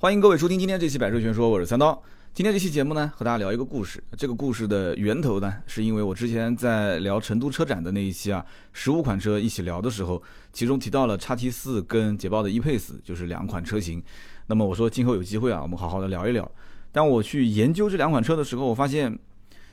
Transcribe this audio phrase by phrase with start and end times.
[0.00, 2.02] 欢迎各位收听今天这期《百车全说》，我是三刀。
[2.32, 4.02] 今天这期节目呢，和大家聊一个故事。
[4.16, 8.42] 这个故事的源头呢，是因为我之前在聊成都车展的那一期啊，
[8.72, 10.22] 十五款车一起聊的时候，
[10.54, 14.02] 其中提到了叉 T 四跟捷豹的 E-Pace，就是两款车型。
[14.46, 16.50] 那么我说今后有机会啊，我们好好的聊一聊。
[16.90, 19.18] 当我去研究这两款车的时候，我发现。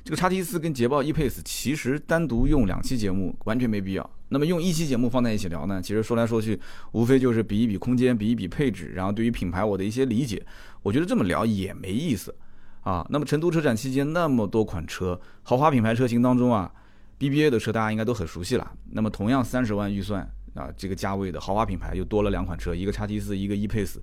[0.04, 4.10] 这个叉 T 四跟捷豹 E-Pace 其实单独用两期节目完全没必要。
[4.30, 5.82] 那么用一期节目放在一起聊呢？
[5.82, 6.60] 其实说来说去，
[6.92, 10.46] 无非就是比一比空间，比一比配置，然后对于品牌我的一些理解。
[10.84, 12.34] 我觉得这么聊也没意思
[12.82, 13.06] 啊。
[13.10, 16.72] 那么成都车展期间那么多款车，豪华品牌车型当中啊
[17.20, 18.72] ，BBA 的车大家应该都很熟悉了。
[18.92, 20.22] 那么同样三十万预算
[20.54, 23.98] 啊，这个价位的豪华品牌又多了两款车，一个叉 T 四，一个 E-Pace。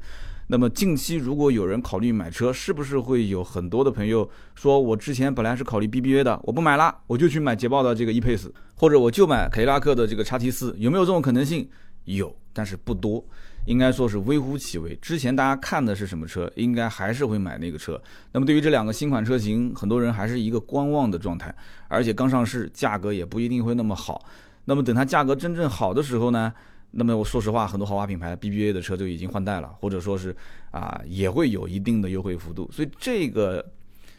[0.47, 11.69] 那么近期如果有人考虑买车，是不是会有很多的朋友说，我之前本来是考虑 BBA 的，我不买了，我就去买捷豹的这个 E-Pace，或者我就买凯迪拉克的这个叉 T 四，有没有这种可能性？
[12.05, 13.25] 有，但是不多，
[13.65, 14.95] 应该说是微乎其微。
[14.97, 17.99] 之前大家看的是什么车，应该还是会买那个车。
[18.33, 21.55] 那么对于这两个新款车型，很多人还是一个观望的状态，
[21.89, 24.27] 而且刚上市，价格也不一定会那么好。
[24.67, 26.53] 那么等它价格真正好的时候呢？
[26.97, 30.35] 那么我说实话，很多豪华品牌 BBA 的车就已经换代了，或者说是
[30.71, 32.71] 啊，也会有一定的优惠幅度。
[32.71, 33.65] 所以这个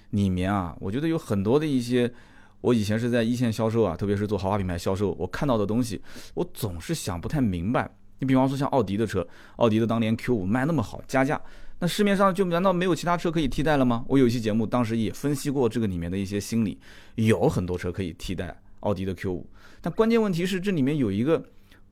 [0.10, 2.12] 里面啊，我觉得有很多的一些，
[2.60, 6.02] 我以前是在一线销售啊，特别是做豪华品牌销售，我看到的东西，
[6.34, 7.90] 我总是想不太明白。
[8.20, 11.42] 你比方说像奥迪的车，奥迪的当年 Q5 卖那么好，加价，
[11.80, 14.04] 那市面上就难道没有其他车可以替代了吗？
[14.10, 16.78] 我有一期节目当时也分析过这个里面的一些心理，
[17.16, 19.44] 有很多车可以替代奥迪的 Q5，
[19.80, 21.42] 但关键问题是这里面有一个。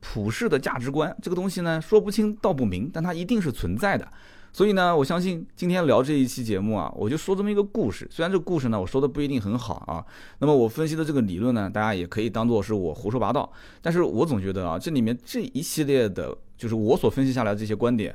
[0.06, 4.06] 普世的价值观这个东西呢，说不清道不明，但它一定是存在的。
[4.52, 8.06] 所以呢，我相信今天聊这一期节目啊，我就说这么一个故事。
[8.10, 10.04] 虽然这个故事呢，我说的不一定很好啊，
[10.40, 13.50] 那么我分析的这个理论呢，大家也可以当做是我胡说八道。
[13.80, 18.14] 但是我总觉得啊，这里面这一系列的，就是我所分析下来的这些观点，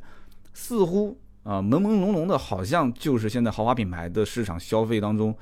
[0.53, 5.35] 似乎啊朦朦胧胧的，好像就是现在豪华品牌的市场消费当中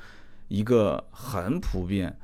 [0.48, 2.18] 一个很普遍。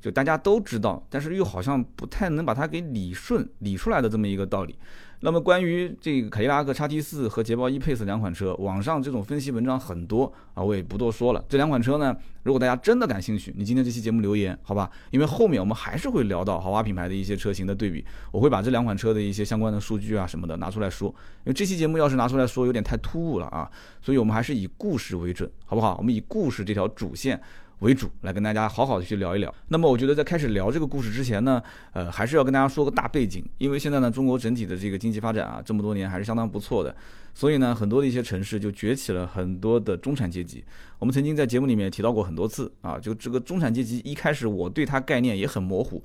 [0.00, 4.78] 就大家都知道，但是又好像不太能把它给理顺、理出来的这么一个道理。
[5.20, 11.44] 那么关于这个凯迪拉克 XT4 和捷豹 E-Pace 两款车，网上这种分析文章很多啊，我也不多说了。
[11.48, 14.88] 这两款车呢，如果大家真的感兴趣，你今天这期节目留言，好吧？
[15.10, 21.08] 因为后面我们还是会聊到豪华品牌的一些车型的对比，我会把这两款车的一些相关的数据啊什么的拿出来说。
[21.08, 23.68] 因为这期节目要是拿出来说，有点太突兀了啊，
[24.00, 25.96] 所以我们还是以故事为准，好不好？
[25.98, 27.40] 我们以故事这条主线。
[27.80, 29.54] 为主来跟大家好好的去聊一聊。
[29.68, 31.62] 那么我觉得在开始聊这个故事之前呢，
[31.92, 36.94] 呃，还是要跟大家说个大背景，因为现在呢，中国整体的这个经济发展啊，这么多年还是相当不错的，
[37.34, 40.64] 所以呢，很多的一些城市就崛起了很多的中产阶级。
[40.98, 46.02] 我们曾经在节目里面提到过很多次啊，就这个中产阶级一开始我对它概念也很模糊，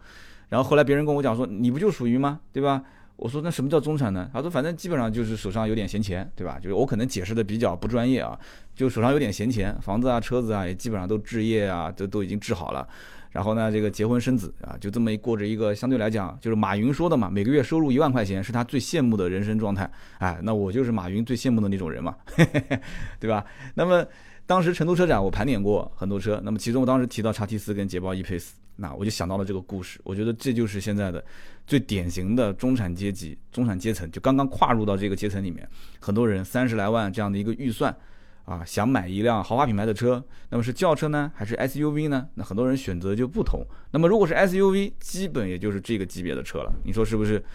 [0.50, 2.42] 然后后来别人跟我讲说，你不就属于吗？
[2.52, 2.84] 对吧？
[3.24, 4.30] 我说那什么叫中产呢？
[4.34, 6.60] 他说反正基本上就是手上有点闲钱，对吧？
[6.60, 8.38] 就是我可能解释的比较不专业啊，
[8.76, 12.86] 就手上有点闲钱，房子啊、车子啊也基本上都置业啊，都都已经置好了。
[13.32, 19.90] 然后呢，这个结婚生子啊，就这么过着一个相对来讲，就是马云说的嘛，每个月收入一万块钱是他最羡慕的人生状态。
[20.18, 22.14] 哎，那我就是马云最羡慕的那种人嘛，
[23.22, 23.46] 对吧？
[23.74, 24.06] 那么
[24.46, 28.50] 当时成都车展我盘点过很多车，那么其中我当时提到叉 T 四跟捷豹 E-Pace。
[28.76, 31.24] 那我就想到了这个故事，我觉得这就是现在的
[31.68, 37.96] 最典型的中产阶级、中产阶层，就刚刚跨入到这个阶层里面，很多人三十来万这样的一个预算，
[38.46, 42.28] 啊，想买一辆豪华品牌的车，那么是轿车呢，还是 SUV 呢？
[42.34, 43.64] 那很多人选择就不同。
[43.92, 47.46] 那么如果是 SUV，基本也就是这个级别的车了，你说是不是？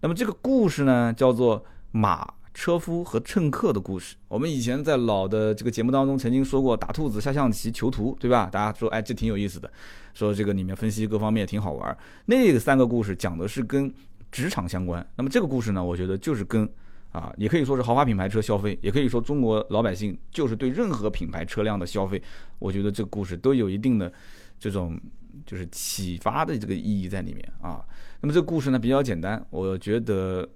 [0.00, 2.24] 那么这个故事呢，叫做马。
[2.58, 8.48] 车夫和乘客的故事，我们以前在老的这个节目当中曾经说过打兔子下象棋囚徒，对吧？
[8.50, 9.70] 大家说，哎，这挺有意思的，
[10.12, 11.96] 说这个里面分析各方面挺好玩。
[12.26, 13.94] 那个三个故事讲的是跟
[14.32, 16.68] 职场相关，那么这个故事呢，我觉得就是跟
[17.12, 22.20] 啊，也可以说是豪华品牌车消费，也可以说中国老百姓就是对任何品牌车辆的消费，
[22.58, 24.12] 我觉得这个故事都有一定的
[24.58, 25.00] 这种
[25.46, 27.84] 就是启发的这个意义在里面啊。
[28.20, 30.48] 那么这个故事呢比较简单，我觉得。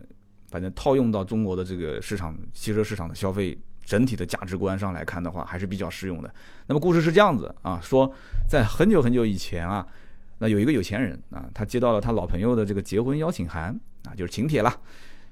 [0.53, 6.33] 反正套用到中国的这个市场汽车市场的消费整体的价值观上来看的话，还是比较适用的。
[6.67, 8.15] 那么故事是这样子啊，说
[8.49, 9.85] 在很久很久以前啊，
[10.39, 14.73] 那有一个有钱人啊，他接到了他老朋友的这个结婚邀请函啊，就是请帖了。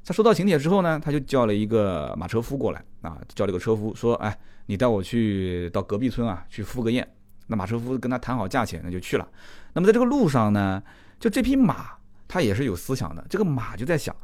[0.03, 7.07] 他收到请帖之后呢，他就叫了一个马车夫过来啊，叫了个车夫说：“哎，你带我去到隔壁村啊，去赴个宴。”
[7.47, 9.29] 那马车夫跟他谈好价钱，那就去了。
[9.75, 10.83] 那么在这个路上呢，
[11.21, 11.91] 就这匹马，
[12.27, 13.25] 他也是有思想的。
[13.29, 14.17] 这个马就在想。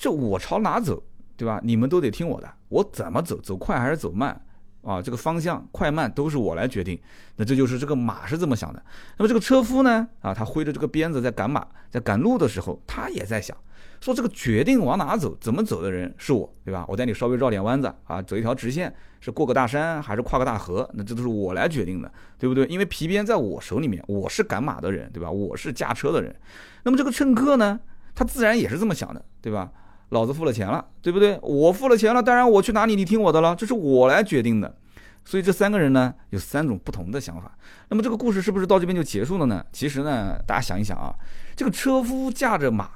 [0.00, 1.02] 这我朝哪走，
[1.36, 1.60] 对吧？
[1.62, 2.50] 你们都得听我的。
[2.70, 4.40] 我怎么走，走快还是走慢
[4.80, 5.02] 啊？
[5.02, 6.98] 这个方向快慢都是我来决定。
[7.36, 8.82] 那这就是这个马是这么想的。
[9.18, 10.08] 那么这个车夫呢？
[10.22, 13.54] 啊，他挥着这个鞭子在赶马，在赶路的时候，他也在想，
[14.00, 16.86] 说这个决定往哪走、怎么走的人是我，对吧？
[16.88, 20.88] 我带你稍微绕点弯子啊，走一条直线，是过个大山还是跨个大河？
[20.94, 22.64] 那这都是我来决定的，对不对？
[22.68, 25.30] 因为皮鞭在我手里面，我是赶马的人，对吧？
[25.30, 26.34] 我是驾车的人。
[26.84, 27.78] 那么这个乘客呢，
[28.14, 29.70] 他自然也是这么想的，对吧？
[30.10, 31.36] 老子付了钱了，对不对？
[31.42, 34.72] 我付了钱了，当然我去哪里你听我的了，这是我来决定的。
[35.24, 37.56] 所以这三个人呢，有三种不同的想法。
[37.88, 39.64] 那么这个故事是不是到这边就结束了呢？
[39.72, 41.12] 其实呢，大家想一想啊，
[41.56, 42.90] 这个车夫驾着马。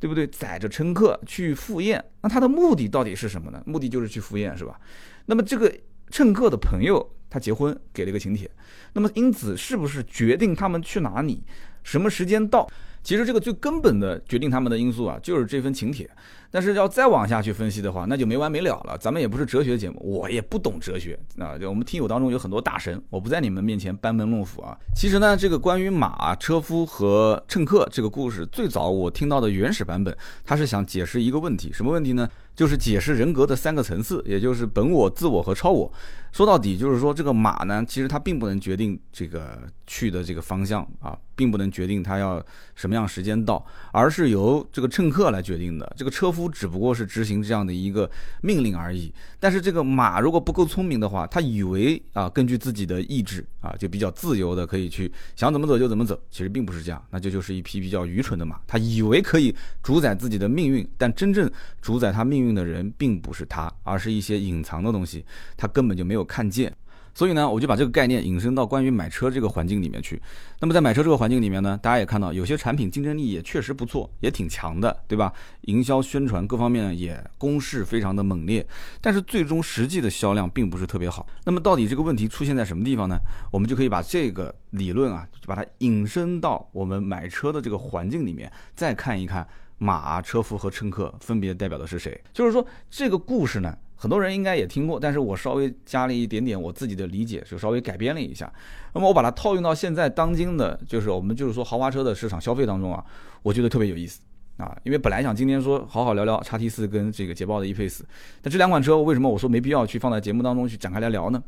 [0.00, 0.24] 对不对？
[0.28, 3.60] 载着乘客去赴宴，那他的目的到底是什么呢？
[3.66, 4.78] 目的就是去赴宴，是吧？
[5.26, 5.74] 那么这个
[6.08, 8.48] 乘客的朋友他结婚给了一个请帖，
[8.92, 11.42] 那么因此是不是决定他们去哪里、
[11.82, 12.64] 什么时间到？
[13.02, 16.08] 其实这个最根本的决定他们的因素啊，就是这份请帖。
[16.50, 18.96] 但是要再往下去分析的话，那就没完没了了。
[18.98, 21.54] 咱们也不是哲学节目，我也不懂哲学啊。
[21.68, 24.76] 我们听友当中有很多大神，我不在你们面前班门弄斧啊。
[24.94, 32.28] 其实呢，这个关于马、车夫和乘客这个故事，最早我听到的原始版本，它是想解释一个问题，什么问题呢？
[32.54, 35.92] 就是解释人格的三个层次，也就是本我、自我和超我。
[36.32, 45.94] 说到底，就是说这个马呢，其实它并不能决定这个去的这个方向啊，并不能决定它要什么样时间到，而是由这个乘客来决定的。
[45.96, 48.10] 这个车夫夫只不过是执行这样的一个
[48.42, 49.12] 命令而已。
[49.40, 56.20] 但是这个马如果不够聪明的话，他以为啊，根据自己的意志啊，就比较自由的可以去想怎么走就怎么走。
[56.30, 58.60] 其实并不是这样，那这就是一匹比较愚蠢的马。
[58.66, 61.50] 他以为可以主宰自己的命运，但真正
[61.80, 62.48] 主宰他命运。
[62.58, 65.24] 的人并不是他，而是一些隐藏的东西，
[65.56, 66.74] 他根本就没有看见。
[67.14, 70.20] 所以呢，我就把这个概念引申到关于买车这个环境里面去。
[70.60, 75.32] 那么在买车这个环境里面呢，大家也看到有些产品竞争力也确实不错，也挺强的，对吧？
[75.62, 78.66] 营销宣传各方面也攻势非常的猛烈，
[79.00, 81.26] 但是最终实际的销量并不是特别好。
[81.44, 83.18] 那么到底这个问题出现在什么地方呢？
[83.50, 89.46] 我们就可以把这个理论啊，就把它引申到我们买车的这个环境里面，再看一看。
[89.80, 92.20] 马、车夫和乘客分别代表的是谁？
[92.32, 98.50] 就是说这个故事呢，很多人应该也听过，但是我稍微加了一点点我自己的理解，就稍微改编了一下。
[98.94, 103.04] 那么我把它套用到现在当今的，就是我们就是说豪华车的市场消费当中啊，
[103.42, 104.20] 我觉得特别有意思
[104.56, 104.74] 啊。
[104.84, 108.02] 因为本来想今天说好好聊聊叉 T 四跟这个捷豹的 E Pace，
[108.40, 111.42] 但这两款车为什么我说没必要去放在节目当中去展开来聊呢？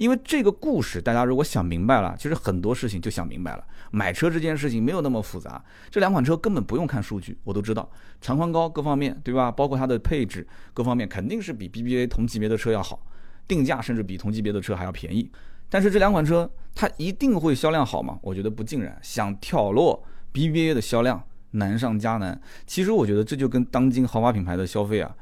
[0.00, 3.62] 因为这个故事，大家如果想明白了，其实很多事情就想明白了。
[3.90, 7.86] 买车这件事情没有那么复杂，这两款车根本不用看数据，我都知道
[8.18, 9.52] 长宽高各方面，对吧？
[9.52, 12.98] 包括它的配置各方面，肯定是比 BBA 同级别的车要好，
[13.46, 15.30] 定价甚至比同级别的车还要便宜。
[15.68, 18.18] 但是这两款车它一定会销量好吗？
[18.22, 18.98] 我觉得不尽然。
[19.02, 22.40] 想挑落 BBA 的销量难上加难。
[22.66, 25.14] 其实我觉得这就跟当今豪华品牌的消费啊。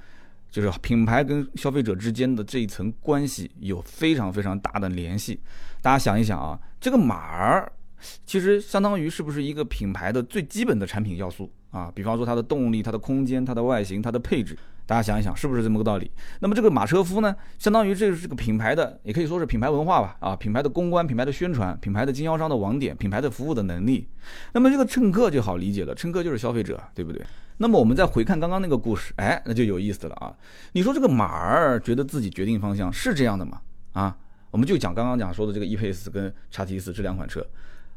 [0.51, 5.41] 就是品牌跟消费者之间的这一层关系有非常非常大的联系。
[5.81, 7.71] 大家想一想啊，这个马儿
[8.25, 11.91] 其实相当于是不是一个品牌的最基本的产品要素啊？
[11.95, 14.57] 比方说它的动力、它的空间、它的外形、它的配置，
[14.89, 16.11] 大家想一想是不是这么个道理？
[16.41, 24.09] 那么这个马车夫呢，相当于这是这个品牌的，也可以说是品牌文化吧啊，品牌的公关、品牌的宣传、品牌的经销商的网点、品牌的服务的能力。
[24.55, 27.23] 那么这个乘客就好理解了，乘客就是消费者，对不对？
[27.59, 30.33] 那么我们再回看刚刚那个故事，哎，那就有意思了啊！
[30.73, 33.61] 你说这个马儿觉得自己决定方向是这样的吗？
[33.93, 34.17] 啊，
[34.51, 37.47] 我们就讲刚刚讲说的这个 E-Pace 跟叉 T 四这两款车，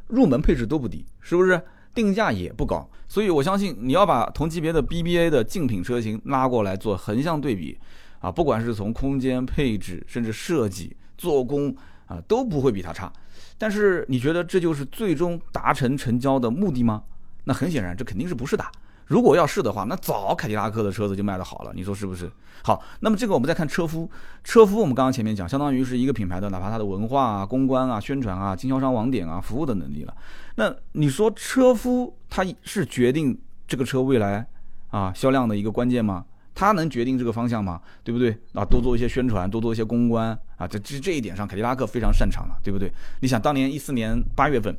[0.10, 1.62] 入门配置都不低，是不是？
[1.94, 7.78] 定价也不高，所以我相信你要把同级别的 BBA 的竞品车型拉过来做横向对比，
[8.20, 13.12] 啊，不管是从空间配置，甚至设计、做工啊，都不会比它差。
[13.58, 17.04] 但是你觉得这就是最终达成成交的目的吗？
[17.44, 18.64] 那很显然，这肯定是不是的。
[19.12, 22.32] 如果要是的话，那早凯迪拉克的车子就卖得好了，你说是不是？
[22.64, 24.10] 好，那么这个我们再看车夫，
[24.42, 30.16] 车夫我们刚刚前面讲，相当于是一个品牌的，哪怕它的文化啊、公关啊、宣传啊、经销商网点啊、服务的能力了。
[30.56, 33.38] 那你说车夫他是决定
[33.68, 34.48] 这个车未来
[34.92, 36.24] 啊销量的一个关键吗？
[36.56, 37.82] 他能决定这个方向吗？
[38.06, 38.32] 对不对？
[38.54, 42.90] 啊，多做一些宣传，多做一些公关啊，这这这一点上，凯迪拉克非常擅长了，对不对？
[43.20, 44.74] 你想当年一四年八月份。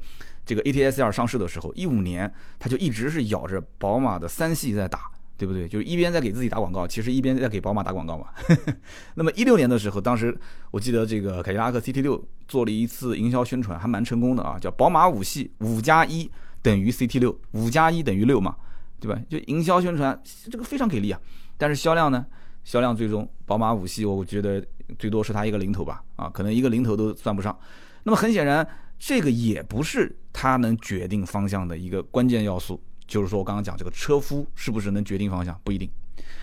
[0.44, 5.68] 这个 ATS R 上市的时候，一五年它就一直是咬着宝马的三系在打，对不对？
[5.68, 8.26] 就一边在给自己打广告，其实一边在给宝马打广告嘛。
[9.14, 10.36] 那么一六年的时候，当时
[10.70, 16.28] 我记得这个凯迪拉克 CT 六做了一次营销宣传，还蛮成功的啊，叫宝马五系五加一
[16.60, 18.56] 等于 CT 六，五加一等于六嘛，
[18.98, 19.20] 对吧？
[19.28, 20.20] 就营销宣传
[20.50, 21.20] 这个非常给力啊。
[21.56, 22.26] 但是销量呢？
[22.64, 24.64] 销量最终宝马五系，我觉得
[24.98, 27.56] 最多是它一个零头吧，啊，可能一个零头都算不上。
[28.02, 28.66] 那么很显然。
[29.04, 35.90] 这个也不是他能决定方向的一个关键要素，就是说我刚刚讲这个车夫是不是能决定方向不一定。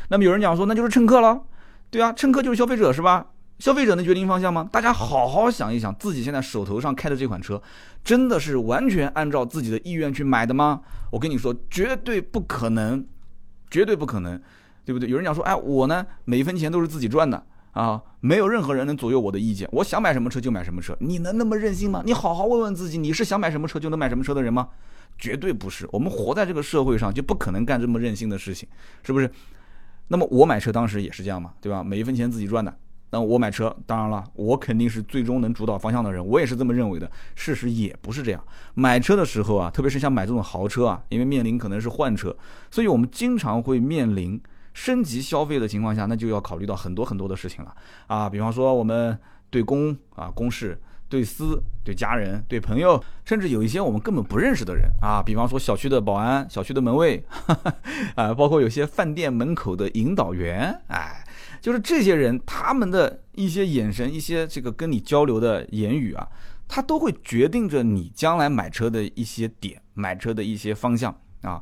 [0.10, 1.42] 那么有人讲说那就是乘客了，
[1.89, 3.25] 对啊，乘客就是消费者是吧？
[3.60, 4.68] 消费者能决定方向吗？
[4.74, 7.62] 大家好好想一想，自己现在手头上开的这款车，
[8.04, 10.82] 真的是完全按照自己的意愿去买的吗？
[11.13, 13.08] 我跟你说，绝对不可能。
[13.72, 14.38] 绝对不可能，
[14.84, 15.08] 对不对？
[15.08, 17.42] 有人讲说，哎，我呢每一分钱都是自己赚的
[17.79, 22.03] 啊，没有任何人能左右我的意见，我想买什么车就买什么车，你能那么任性吗？
[22.05, 24.69] 你好好问问自己，你是想买什么车就能买什么车的人吗？
[25.17, 28.67] 绝对不是，我们活在这个社会上就不可能干这么任性的事情，
[29.03, 29.31] 是不是？
[30.09, 31.83] 那么我买车当时也是这样嘛，对吧？
[31.83, 32.75] 每一分钱自己赚的。
[33.12, 37.09] 那我买车，当然了，我肯定是最终能主导方向的人，我也是这么认为的。
[37.33, 38.43] 事实也不是这样。
[38.75, 42.36] 买车的时候啊，特别是像买这种豪车啊，因为面临可能是换车，
[42.69, 44.39] 所以我们经常会面临
[44.79, 47.75] 升级消费的情况下，那就要考虑到很多很多的事情了
[48.07, 48.29] 啊。
[48.29, 49.17] 比方说我们
[49.50, 50.79] 对公啊公事。
[51.09, 57.25] 对私、对家人、对朋友，甚至有一些我们根本不认识的人啊，比方说小区的保安、小区的门卫，
[58.13, 61.25] 啊，包括有些饭店门口的引导员，哎。
[61.59, 66.27] 就是这些人，他们的一些眼神、一些这个跟你交流的言语啊，
[66.67, 71.59] 他都会决定着你将来买车的一些点、买车的一些方向啊。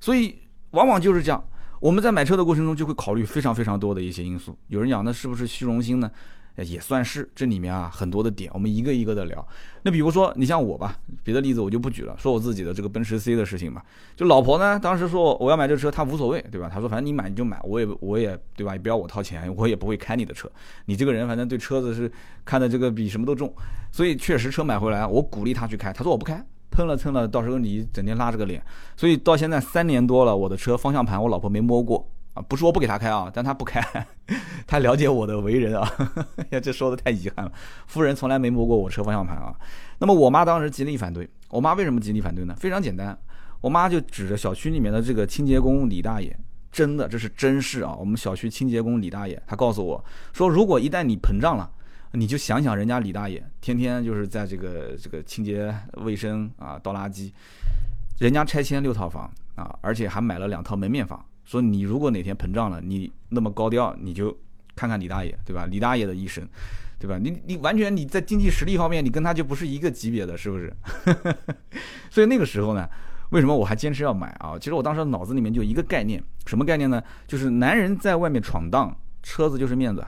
[0.00, 0.36] 所以
[0.72, 1.42] 往往就是这样，
[1.84, 4.56] 我们在买车的过程中就会考虑非常非常多的一些因素。
[4.68, 6.10] 有人讲，那是不是虚荣心呢？
[6.56, 9.46] 也算是这里面啊很多的点，我们一个一个的聊。
[9.82, 13.84] 那比如说你像我吧，别的例子我就不举了，说我自己的这个奔驰 C 的事情吧。
[14.16, 16.70] 就老婆呢，当时说我要买这车，她无所谓，对吧？
[16.72, 18.72] 她说反正你买你就买，我也我也对吧？
[18.72, 20.50] 也不要我掏钱，我也不会开你的车。
[20.86, 22.10] 你这个人反正对车子是
[22.46, 23.52] 看的这个比什么都重，
[23.92, 25.92] 所以确实车买回来，我鼓励她去开。
[25.92, 26.42] 她说我不开，
[26.74, 28.60] 喷了蹭了，到时候你整天拉着个脸。
[28.96, 32.10] 所以到现在三年多了，我的车方向盘我老婆没摸过。
[32.34, 33.80] 啊，不是我不给他开啊，但他不开，
[34.66, 35.88] 他了解我的为人啊，
[36.50, 37.52] 呀，这说的太遗憾了。
[37.86, 39.54] 夫人从来没摸过我车方向盘啊。
[39.98, 42.52] 那么我妈当时极力反对，我妈为什么极力反对呢？
[42.58, 43.16] 非常简单，
[43.60, 46.36] 我妈就指着小区里面的这个清洁工李大爷，
[46.72, 47.94] 真的这是真事啊。
[47.96, 51.70] 我们小区清洁工李大爷，他告诉我说，如果一旦你膨胀了，
[52.14, 57.32] 你就想想人家李大爷天天就是在这个这个清洁卫生啊，倒垃圾，
[58.20, 61.22] 人家拆迁六套房啊，而且还买了两套门面房。
[61.44, 64.34] 说你如果哪天膨胀了，你那么高调，你就
[64.76, 65.66] 看看李大爷，对吧？
[65.66, 66.46] 李大爷的一生，
[66.98, 67.18] 对吧？
[67.18, 70.72] 你你完全你在经济实力方面，你跟他就不是一个级别的，是不是？
[72.10, 72.88] 所以那个时候呢，
[73.30, 74.56] 为什么我还坚持要买啊？
[74.58, 77.02] 其实我当时脑子里面就一个概念，什么概念呢？
[77.26, 80.02] 就是男人在外面闯荡，车子就是面子，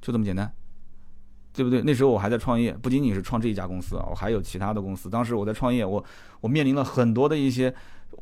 [0.00, 0.50] 就这么简单，
[1.58, 1.82] 对不对？
[1.82, 5.10] 那时候我还在创业，不仅仅是创这一家公司啊，我还有其他的公司。
[5.10, 6.04] 当时我在创业，我
[6.40, 7.74] 我面临了很多的一些。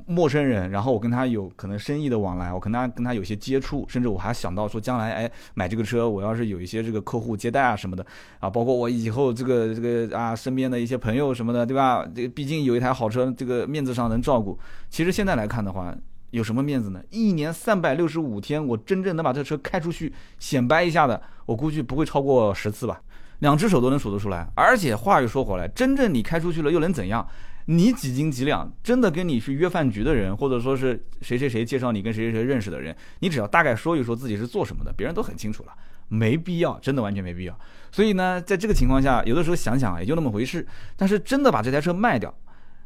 [0.04, 8.04] 陌生人，然后我跟他有可能生意的往来，我跟他跟他有些接触，甚至我还想到说将来哎买这个车，我要是有一些这个客户接待啊什么的
[8.40, 12.06] 啊，包括我以后这个这个啊身边的一些朋友什么的，对吧？
[12.14, 14.58] 这个毕竟有一台好车，这个面子上能照顾。
[14.90, 15.96] 其实现在来看的话，
[16.30, 17.00] 有什么面子呢？
[17.10, 23.00] 一年三百六十五天，我真正能把这车开出去显摆一下的，我估计不会超过十次吧，
[23.40, 24.48] 两只手都能数得出来。
[24.54, 27.26] 而且话又说回来，真正你开出去了又能怎样？
[27.68, 28.72] 你几斤几两？
[28.82, 35.72] 真的跟你去约饭局的人，或者说是谁谁谁介绍你跟谁谁谁认识的人，你只要大概说一说自己是做什么的，别人都很清楚了，
[36.06, 37.58] 没必要，真的完全没必要。
[37.90, 40.64] 所以呢，在这个情况下，有的时候想想也就那么回事。
[40.96, 42.32] 但是真的把这台车卖掉，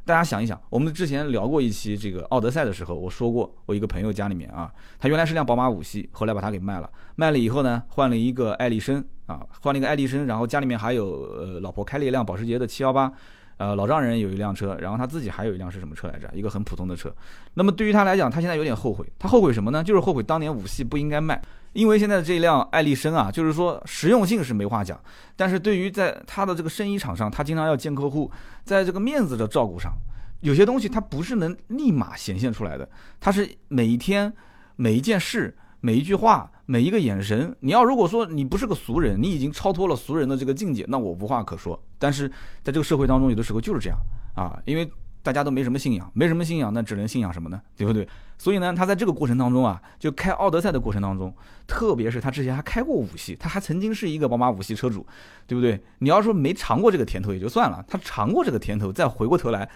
[0.05, 13.13] 大家想一想，我们之前聊过一期这个奥德赛的时候，我说过，我一个朋友家里面啊，他原来是辆宝马五系，后来把它给卖了，卖了以后呢，换了一个艾力绅啊，换了一个艾力绅，然后家里面还有呃老婆开了一辆保时捷的七幺八。
[13.61, 16.31] 呃，老丈人有一辆车，然后他自己还有一辆是什么车来着？
[16.33, 17.15] 一个很普通的车。
[17.53, 19.07] 那么对于他来讲，他现在有点后悔。
[19.19, 19.85] 他后悔什么呢？
[19.85, 21.39] 就是后悔当年五系不应该卖。
[21.75, 24.99] 因为现在的这辆爱丽绅啊，就是说实用性是没话讲，
[25.37, 28.31] 但是对于在他的这个生意场上，他经常要见客户，
[28.65, 29.93] 在这个面子的照顾上，
[30.41, 32.89] 有些东西他不是能立马显现出来的，
[33.21, 34.33] 他是每一天
[34.77, 35.55] 每一件事。
[35.81, 41.81] 每一句话，每一个眼神，你要如果说你不是个俗人，你已经超脱了俗人的这个境界，那我无话可说。
[41.99, 42.29] 但是
[42.63, 43.99] 在这个社会当中，有的时候就是这样
[44.35, 44.91] 啊，因为
[45.23, 47.61] 大家都没什么信仰，没什么信仰，那只能信仰什么呢？
[47.77, 48.07] 对不对？
[48.39, 51.35] 所以呢，他在这个过程当中啊，就开奥德赛的过程当中，
[51.67, 55.07] 特别是他之前还开过五系，他还曾经是一个宝马五系车主，
[55.47, 55.79] 对不对？
[55.99, 59.69] 你要说没尝过这个甜头也就算了，他尝过这个甜头，再回过头来，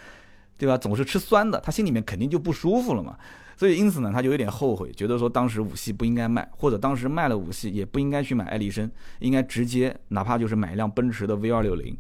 [0.57, 0.79] 对吧？
[0.79, 3.19] 总是吃酸的，他心里面肯定就不舒服了嘛。
[3.57, 8.89] 所以，因此呢，他就有点后悔，觉得说当时五系不应该卖，或者当时卖了五系也不应该去买爱丽绅，
[9.21, 11.97] 应该直接哪怕就是买一辆奔驰的 V 二六零。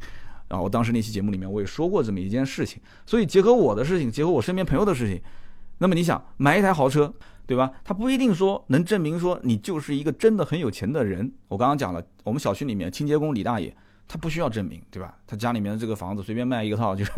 [0.48, 2.80] 然后，当时那期节目里面我也说过这么一件事情。
[3.06, 5.20] 所以，结合我的事情，结合我身边朋友的事情，
[5.78, 7.12] 那么你想买一台豪车，
[7.46, 7.70] 对吧？
[7.82, 11.32] 他不一定说能证明说你就是一个真的很有钱的人。
[11.48, 13.74] 我刚刚讲了，我们小区里面清洁工李大爷。
[14.06, 15.16] 他不需要证明，对吧？
[15.26, 17.12] 他家里面的这个房子随便卖一个套 就是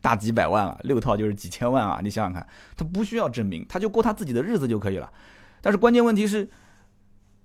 [0.00, 2.00] 大几百万啊，六套就是几千万啊！
[2.02, 5.12] 你想想看，他不需要证明，他就过他自己的日子就可以了。
[5.60, 6.48] 但是关键问题是，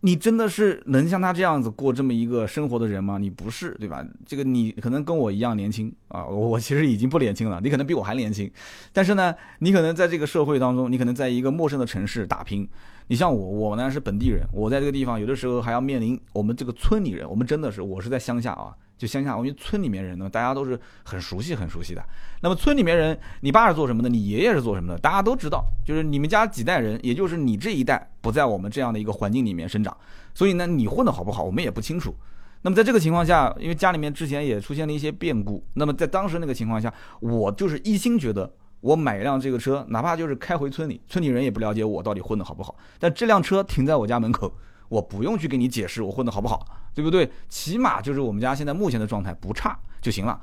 [0.01, 3.17] 你真的是能像他这样子过这么一个生活的人吗？
[3.17, 4.05] 你不是，对吧？
[4.25, 8.49] 这个你可能跟我一样年轻啊，我其实已经不年轻了，你可能比我还年轻，
[8.91, 12.69] 但是呢，你可能在这个社会当中，你可能在一个陌生的城市打拼。
[13.07, 18.73] 你像我，我呢是本地人，我在这个地方有的时候还要面临我们这个村里人，我们真的是，我是在乡下啊。
[18.97, 22.03] 就乡下，因为村里面人呢，大家都是很熟悉、很熟悉的。
[22.41, 24.07] 那么村里面人，你爸是做什么的？
[24.07, 24.99] 你爷爷是做什么的？
[24.99, 29.95] 大家都知道，就是你们家几代人，也就是你这一代不在我们这样的一个环境里面生长，
[30.33, 32.15] 所以呢，你混得好不好，我们也不清楚。
[32.61, 44.53] 那么在这个情况下，因为家里面之前也出现了一些变故，那么在当时那个情况下，我就是一心觉得，我买一辆这个车，哪怕就是开回村里，村里人也不了解我到底混得好不好，但这辆车停在我家门口。
[44.93, 47.27] 我不用去给你解释我混得好不好，对不对？
[47.49, 50.39] 起码就是我们家现在目前的状态不差就行了，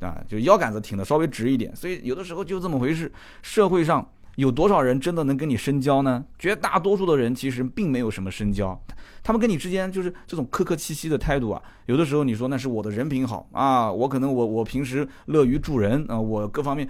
[0.00, 1.74] 啊，就腰杆子挺的稍微直一点。
[1.76, 3.12] 所以有的时候就这么回事。
[3.42, 4.04] 社会上
[4.34, 6.24] 有多少人真的能跟你深交呢？
[6.36, 8.76] 绝大多数的人其实并没有什么深交，
[9.22, 11.62] 他们跟你之间就是这种客客气气的态度啊。
[11.86, 16.88] 有的时候你说那是我的人品好啊，我可能我我平时乐于助人啊，我各方面，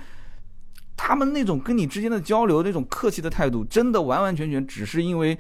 [0.97, 5.39] 他们那种跟你之间的交流那种客气的态度，真的完完全全只是因为。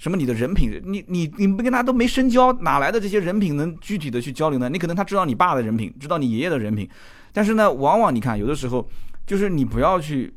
[0.00, 0.16] 什么？
[0.16, 4.66] 你的人品，你你你不跟他都没深交，哪来的这些人品能具体的去交流呢？
[4.66, 6.88] 你可能他知道你爸的人品，知道你爷爷的人品，
[7.34, 8.88] 但是呢，往往你看有的时候，
[9.26, 10.32] 就是你不要去，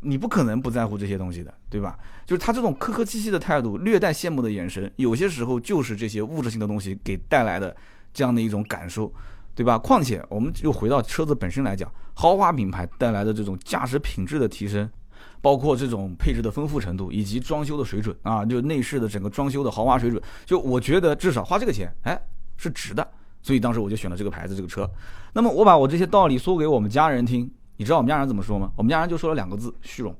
[0.00, 1.98] 你不可能不在乎这些东西的，对吧？
[2.26, 7.74] 就是他这种客客气气的态度，略带羡慕的眼神，有些时候就是这些物质性的东西给带来的
[8.12, 9.10] 这样的一种感受，
[9.54, 9.78] 对吧？
[9.78, 14.86] 况且我们又回到车子本身来讲，豪华品牌带来的这种驾驶品质的提升。
[15.40, 22.20] 包括这种配置的丰富程度，以及装修的水准啊，就内饰的整个装修的豪华水准，就我觉得至少花这个钱，哎，
[22.56, 23.06] 是值的。
[23.40, 24.88] 所以当时我就选了这个牌子这个车。
[25.32, 28.70] 那么我把我这些道理说给我们家人听，你知道我们家人怎么说吗？
[28.76, 30.14] 我们家人就说了两个字：虚荣，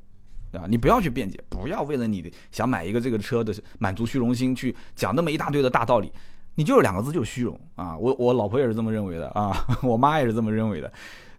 [0.52, 0.66] 对吧？
[0.68, 6.12] 你不要去辩解，不要为了你的想买一个这个车的满足虚荣心去讲那么一大堆的大道理，
[6.54, 7.96] 你就是两个字，就是虚荣啊！
[7.98, 10.90] 我我老婆也是这么认为的啊，我妈也是这么认为的。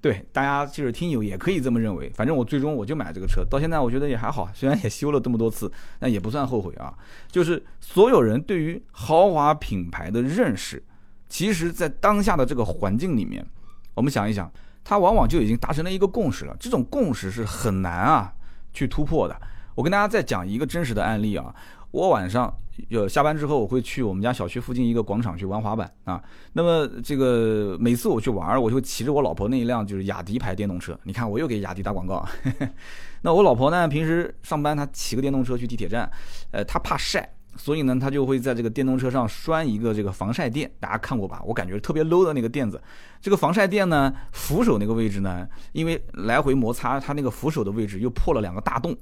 [0.01, 2.09] 对，大家就是听友也可以这么认为。
[2.11, 6.93] 反正我最终我就买这个车，到现在我觉得也还好，虽然也修了这么多次，但也不算后悔啊。
[7.29, 10.81] 就是所有人对于豪华品牌的认识，
[11.27, 13.45] 其实在当下的这个环境里面，
[13.93, 14.49] 我们想一想，
[14.85, 16.55] 它往往就已经达成了一个共识了。
[16.59, 18.33] 这种共识是很难啊
[18.71, 19.37] 去突破的。
[19.75, 21.53] 我跟大家再讲一个真实的案例啊。
[21.91, 22.53] 我晚上
[22.87, 26.21] 有下班之后，我会去我们家小区附近一个广场去玩滑板啊。
[26.53, 30.97] 那么这个每次我去玩，我就骑着我老婆那一辆就是雅迪牌电动车。
[31.03, 32.23] 你看，我又给雅迪打广告。
[33.21, 36.09] 那我老婆呢，平时上班她骑个电动车去地铁站，
[36.51, 40.71] 呃，她怕晒，所以呢，她就会在这个电动车上拴一个这个防晒垫。
[40.79, 41.41] 大家看过吧？
[41.43, 42.81] 我感觉特别 low 的那个垫子。
[43.19, 48.95] 这个防晒垫呢，扶手那个位置呢，因为来回摩擦，它那个扶手的位置又破了两个大洞。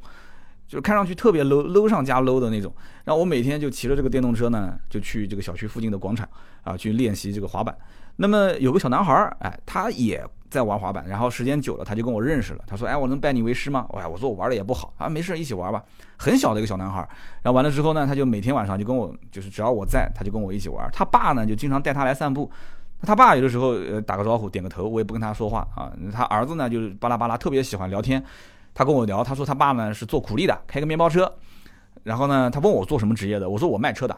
[0.67, 2.73] 就是看上去特别 low low 上加 low 的那种，
[3.05, 6.27] 然后我每天就骑着这个电动车呢，就去这个小区附近的广场
[6.63, 7.75] 啊，去练习这个滑板。
[8.17, 12.63] 那么有个小男孩儿，哎，他也在玩滑板，然后时间久了，他就跟我认识了。
[12.65, 15.83] 他说：“哎，我能拜你为师吗？”哎，我说我玩的也不好啊，没事，一起玩吧。
[16.17, 17.07] 很小的一个小男孩儿，
[17.43, 20.89] 然后完了之后呢，他就每天晚上就跟我，就是只要我在，他就跟我一起玩。
[20.91, 22.49] 他爸呢，就经常带他来散步。
[23.03, 25.93] 他爸有的时候呃打个招呼，点个头，我也不跟他说话啊。
[26.11, 28.23] 他儿子呢，就是巴拉巴拉，特别喜欢聊天。
[28.77, 31.33] 他跟我聊，他说他爸呢是做苦力的，开个面包车。
[32.03, 34.15] 然后呢，他问我做什么职业的，我说我卖车的。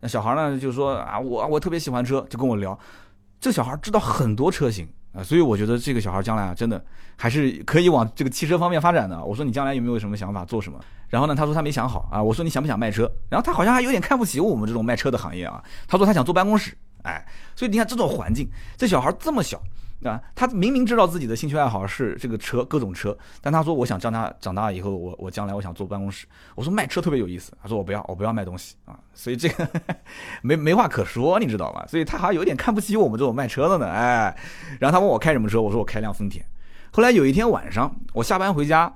[0.00, 2.76] 那小孩呢就说啊，我我特别喜欢车，就跟我聊。
[3.38, 6.82] 这小孩知道很多车型啊，所以我觉得这个小孩将来啊，真的
[7.14, 9.22] 还是可以往这个汽车方面发展的。
[9.22, 10.80] 我说你将来有没有什么想法，做什么？
[11.10, 12.22] 然后呢，他说他没想好啊。
[12.22, 13.02] 我说你想不想卖车？
[13.28, 15.62] 然后他好像还有点看不起我们这种卖车的行业啊。
[15.86, 17.22] 他说他想坐办公室，哎，
[17.54, 19.60] 所以你看这种环境，这小孩这么小。
[20.04, 26.26] 啊，他明明知道自己的兴趣爱好是这个车，各种车，但他说我想将他长大以后，我我将来我想坐办公室。
[26.54, 29.68] 我说卖车特别有意思，他说我不要，我不要卖东西啊，所以这个
[30.42, 31.84] 没没话可说，你知道吧？
[31.86, 34.34] 所以他好像有点看不起我们这种卖车的呢，哎。
[34.78, 36.44] 然后他问我开什么车，我说我开辆丰田。
[36.92, 38.92] 后来有一天晚上，我下班回家，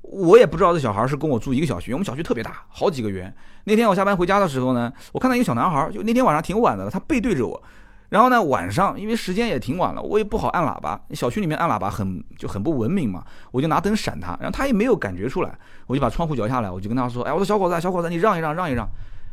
[0.00, 3.32] 我也不知道这小孩是跟我住一个小区，我们小区特别大，好几个园。
[3.64, 7.62] 那天我下班回家的时候呢，我看到一个小男孩，就那天晚上挺晚的，他背对着我。
[8.10, 11.00] 然后呢，晚上因为时间也挺晚了，我也不好按喇叭。
[11.12, 18.86] 小区里面按喇叭很就很不文明嘛，我就拿灯闪他，然后他也没有感觉出来，我就把窗户摇下来，我就跟他说：“哎，我说小伙子，小伙子，你让一让，让一让。”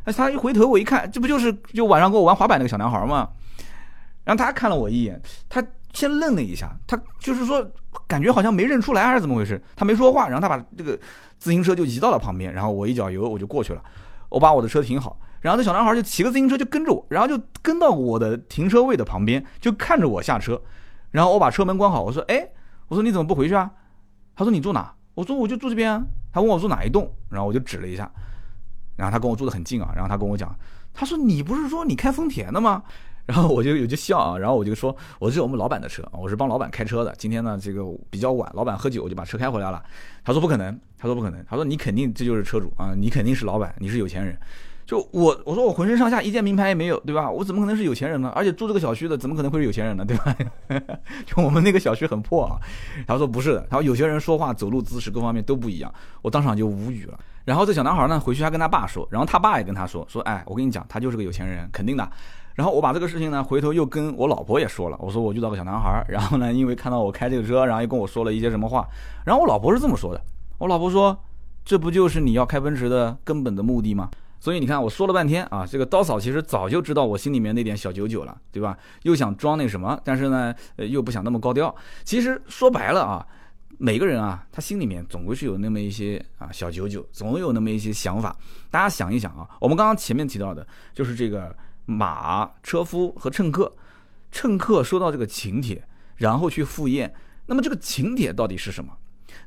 [0.05, 3.27] 哎，他一回头，我一看，这不就是就晚上跟我玩滑板那个小男孩吗？
[4.23, 5.61] 然后他看了我一眼，他
[5.91, 7.67] 先愣了一下，他就是说
[8.05, 10.27] 感觉好像没认出来还是怎么回事，他没说话。
[10.27, 10.97] 然后他把这个
[11.39, 13.81] 自行车就移到了旁边，然后我一脚油我就过去了，
[14.29, 15.17] 我把我的车停好。
[15.47, 20.61] 然后这小男孩就骑个自行车就跟着我，然后就跟到我的停车位的旁边，就看着我下车。
[21.11, 22.49] 然后我把车门关好，我说：“哎，
[22.89, 23.71] 我说你怎么不回去啊？”
[24.35, 28.11] 他说：“你住哪？”我说：“我就住这边。”啊他问我住哪一栋，然后我就指了一下。
[28.97, 29.89] 然后他跟我住的很近啊。
[29.95, 30.53] 然后他跟我讲
[30.93, 32.83] ：“他说你不是说你开丰田的吗？
[33.25, 37.15] 然后我就有就笑啊，然后我就说，我是我们老板的车，我是帮老板开车的。
[37.17, 39.81] 今天呢，这个比较晚，老板喝酒，我就把车开回来了。
[40.25, 44.37] 他说不可能，他说不可能，他说你肯定这就是车主啊，你肯定是老板，你是有钱人。
[44.87, 47.29] 就我我说我浑身上下一件名牌也没有，对吧？
[47.29, 48.31] 我怎么可能是有钱人呢？
[48.33, 50.05] 而且住这个小区的，怎么可能会是有钱人呢？
[50.05, 50.33] 对吧？
[51.27, 52.55] 就我们那个小区很破啊。
[53.05, 55.93] 他说不是的，他说有些人说话、走路姿势各方面都不一样。
[56.21, 57.19] 我当场就无语了。
[57.43, 62.09] 然后这小男孩呢，回去还跟他爸说，然后他爸也跟他说，说哎，我跟你讲，他就是个有钱人，肯定的。
[62.55, 64.97] 然后我把这个事情呢，回头又跟我老婆也说了。
[65.01, 68.87] 我说我遇到个小男孩，然后呢，因为看到我开这个车，然后又跟我说了一些什么话。
[69.25, 70.21] 然后我老婆是这么说的：
[70.57, 71.17] 我老婆说，
[71.65, 74.09] 这不就是你要开奔驰的根本的目的吗？
[74.39, 78.77] 所以你看，我说了半天啊，这个刀嫂其实早就知道我心里面那点小九九了，对吧？
[79.03, 81.73] 又想装那什么，但是呢，呃，又不想那么高调。
[82.03, 83.25] 其实说白了啊，
[83.77, 88.35] 每个人啊，他心里面总归是有那么一些啊小九九，总有那么一些想法。
[88.69, 91.55] 大家想一想啊，我们刚刚前面提到的就是这个。
[91.89, 93.73] 马车夫和乘客，
[94.29, 97.15] 乘客收到这个请帖，然后去赴宴。
[97.45, 98.91] 那么这个请帖到底是什么？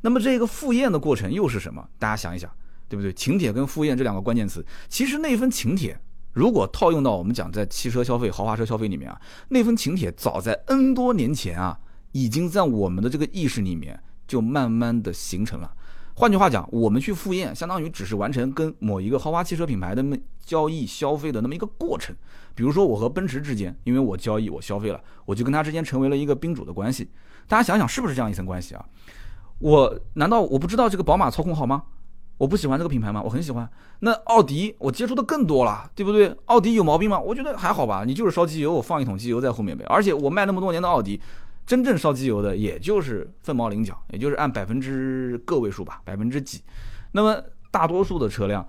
[0.00, 1.87] 那么这个赴宴的过程又是什么？
[1.98, 2.50] 大家想一想，
[2.90, 3.12] 对不对？
[3.12, 5.96] 请帖跟赴宴这两个关键词，其实那份请帖，
[6.33, 11.79] 如果套用到我们讲在汽车消费、豪华车消费里面啊，那份请帖早在 N 多年前啊，
[12.11, 15.72] 已经在我们的这个意识里面就慢慢的形成了。
[16.16, 22.14] 换句话讲，我们去赴宴，相当于只是完成跟某一个豪华汽车品牌的那交易消费的那么一个过程。
[22.55, 27.09] 比如说，我和奔驰之间，因为我交易我消费了，我就跟他之间成为了一个宾主的关系。
[27.46, 28.85] 大家想想，是不是这样一层关系啊？
[29.61, 31.85] 我难道我不知道这个宝马操控好吗？
[32.40, 33.20] 我不喜欢这个品牌吗？
[33.22, 33.68] 我很喜欢。
[33.98, 36.35] 那奥迪我接触的更多了，对不对？
[36.46, 37.20] 奥迪有毛病吗？
[37.20, 38.03] 我觉得还好吧。
[38.07, 39.85] 你就是烧机油，我放一桶机油在后面呗。
[39.90, 41.20] 而且我卖那么多年的奥迪。
[41.66, 46.62] 真正烧机油的，也就是凤毛麟角，也就是按百分之个位数吧，百分之几。
[47.12, 47.38] 那么
[47.70, 48.66] 大多数的车辆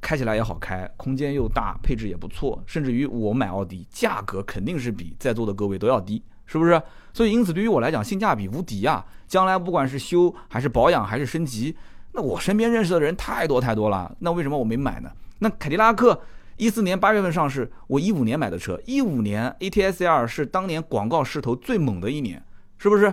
[0.00, 6.80] 开起来也好开，空间又大，配置也不错，甚至于我买奥迪，价格肯定是比在座的各位都要低，是不是？
[7.12, 9.04] 所以因此对于我来讲，性价比无敌啊！
[9.28, 11.76] 将来不管是修还是保养还是升级，
[12.14, 15.10] 那我身边认识的人太多太多了，那为什么我没买呢？
[15.40, 16.18] 那凯迪拉克。
[16.56, 18.80] 一四年八月份上市，我一五年买的车。
[18.86, 22.40] 一五年 A T S L 是当年广告势头最猛的一年，
[22.78, 23.12] 是不是？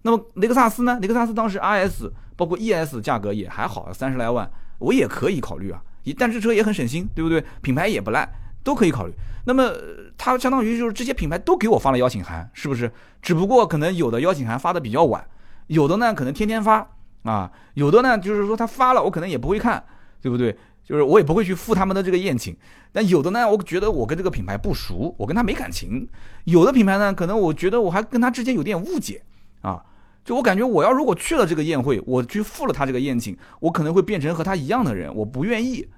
[0.00, 0.98] 那么雷克萨斯呢？
[1.02, 5.82] 雷克萨斯当时 R S 包括 E S 价格也还好，三十来万，我也可以考虑啊。
[6.04, 7.44] 一但这车也很省心，对不对？
[7.60, 8.26] 品牌也不赖，
[8.64, 9.12] 都可以考虑。
[9.44, 9.70] 那么
[10.16, 12.90] 它相当于就是这些品牌都给我发了邀请函，是不是？
[13.20, 15.22] 只不过可能有的邀请函发的比较晚，
[15.66, 16.88] 有的呢可能天天发
[17.26, 19.84] 啊，有的呢就是说他发了我可能也不会看，
[20.22, 20.56] 对不对？
[20.84, 22.56] 就是我也不会去赴他们的这个宴请，
[22.92, 26.06] 但有的呢，我觉得我跟这个品牌不熟，我跟他没感情；
[26.44, 29.22] 有的品牌呢，可能我觉得我还跟他之间有点误解
[29.62, 29.84] 啊。
[30.24, 35.88] 就我感觉，我要如果去了这个宴会，我去赴了他这个宴请，我可能会变成和他一样的人，我不愿意，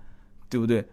[0.49, 0.87] 对不对？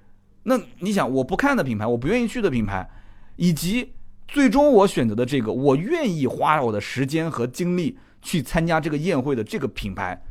[0.44, 2.90] 那你想，我不看的品牌，我不愿意去的品牌，
[3.38, 3.94] 以及
[4.28, 10.22] 最终我选择的这个，我愿意花我的时间和精力去参加这个宴会的这个品牌。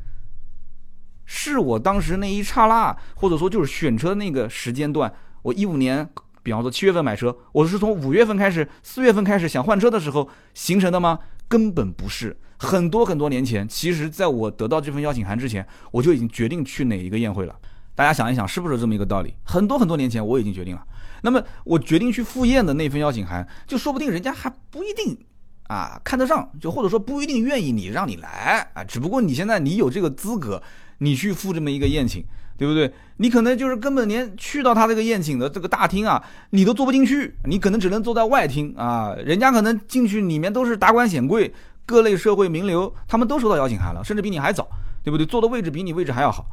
[1.25, 6.07] 是我当时那一刹那，或者说就是选车那个时间段，我一五年，
[6.43, 11.17] 比方说七月份买车，我是从五月份开始，四月份开始想换车的时候形成的吗？
[11.47, 17.55] 根本不是，很多很多年前，其实在我得到这份邀请函之前，我就已经决定去哪一个宴会了。
[17.95, 19.33] 大家想一想，是不是这么一个道理？
[19.43, 20.85] 很多很多年前我已经决定了。
[21.21, 25.17] 那么我决定去赴宴的那份邀请函，就说不定人家还不一定
[25.67, 28.83] 啊看得上，就或者说不一定愿意你让你来啊。
[28.83, 30.61] 只不过你现在你有这个资格。
[30.99, 32.23] 你去赴这么一个宴请，
[32.57, 32.89] 对不对？
[33.17, 39.13] 你可能就是根本连去到他这个宴请的这个大厅啊，你都坐不进去，你可能只能坐在外厅啊。
[39.15, 41.53] 人家可能进去里面都是达官显贵、
[41.85, 44.65] 各类社会名流，他们都收到邀请函了，甚至比你还早，
[45.03, 45.25] 对不对？
[45.25, 46.45] 坐的位置比你位置还要好。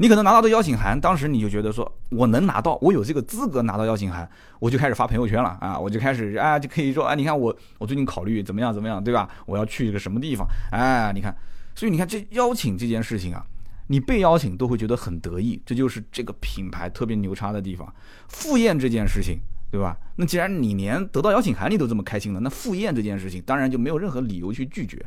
[0.00, 4.26] 你可能拿到的邀请函，当时你就觉得说，我能拿到，我有这个资格拿到邀请函，
[4.58, 9.28] 我就开始发朋友圈了啊，我就开始啊，就可以说啊，你看我，我最近考虑怎么样怎么样，对吧？
[9.44, 10.48] 我要去一个什么地方？
[10.72, 11.36] 哎，你看，
[11.74, 13.44] 所以你看这邀请这件事情啊。
[13.88, 17.92] 你被邀请都会觉得很得意，这就是这个品牌特别牛叉的地方。
[18.28, 19.38] 赴宴这件事情，
[19.70, 19.94] 对吧？
[20.16, 25.04] 那既然你连得到邀请函你都这么开心了，那赴宴这件事情当然就没有任何理由去拒绝。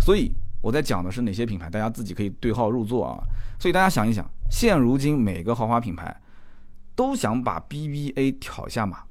[0.00, 3.18] 所以我在讲的是哪些品牌，大家自己可以对号入座啊。
[3.58, 6.14] 所以大家想一想，现如今每个豪华品牌
[6.94, 9.04] 都想把 BBA 挑下马，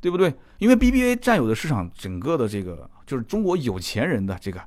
[0.00, 0.34] 对不对？
[0.58, 4.60] 因为 BBA 占有的市场整个的这个就是中国有钱人的这个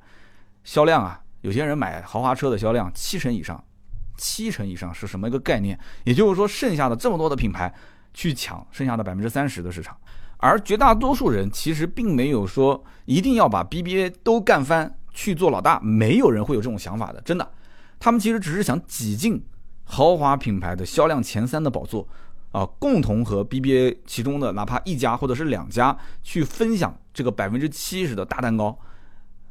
[0.63, 3.63] 销量啊，有些人买豪华车的销量七成以上。
[4.15, 5.77] 七成以上是什么一个概念？
[6.03, 7.73] 也就是说，剩下的这么多的品牌
[8.13, 9.97] 去抢剩下的百分之三十的市场，
[10.37, 17.49] 而绝大多数人其实并没有说一定要把 BBA 都干翻去做老大，没有人会有这种想法的，真的。
[17.99, 19.41] 他们其实只是想挤进
[19.83, 22.07] 豪华品牌的销量前三的宝座，
[22.51, 28.77] 啊，共同和 BBA 其中的哪怕一家或者是两家去分享这个百分之七十的大蛋糕。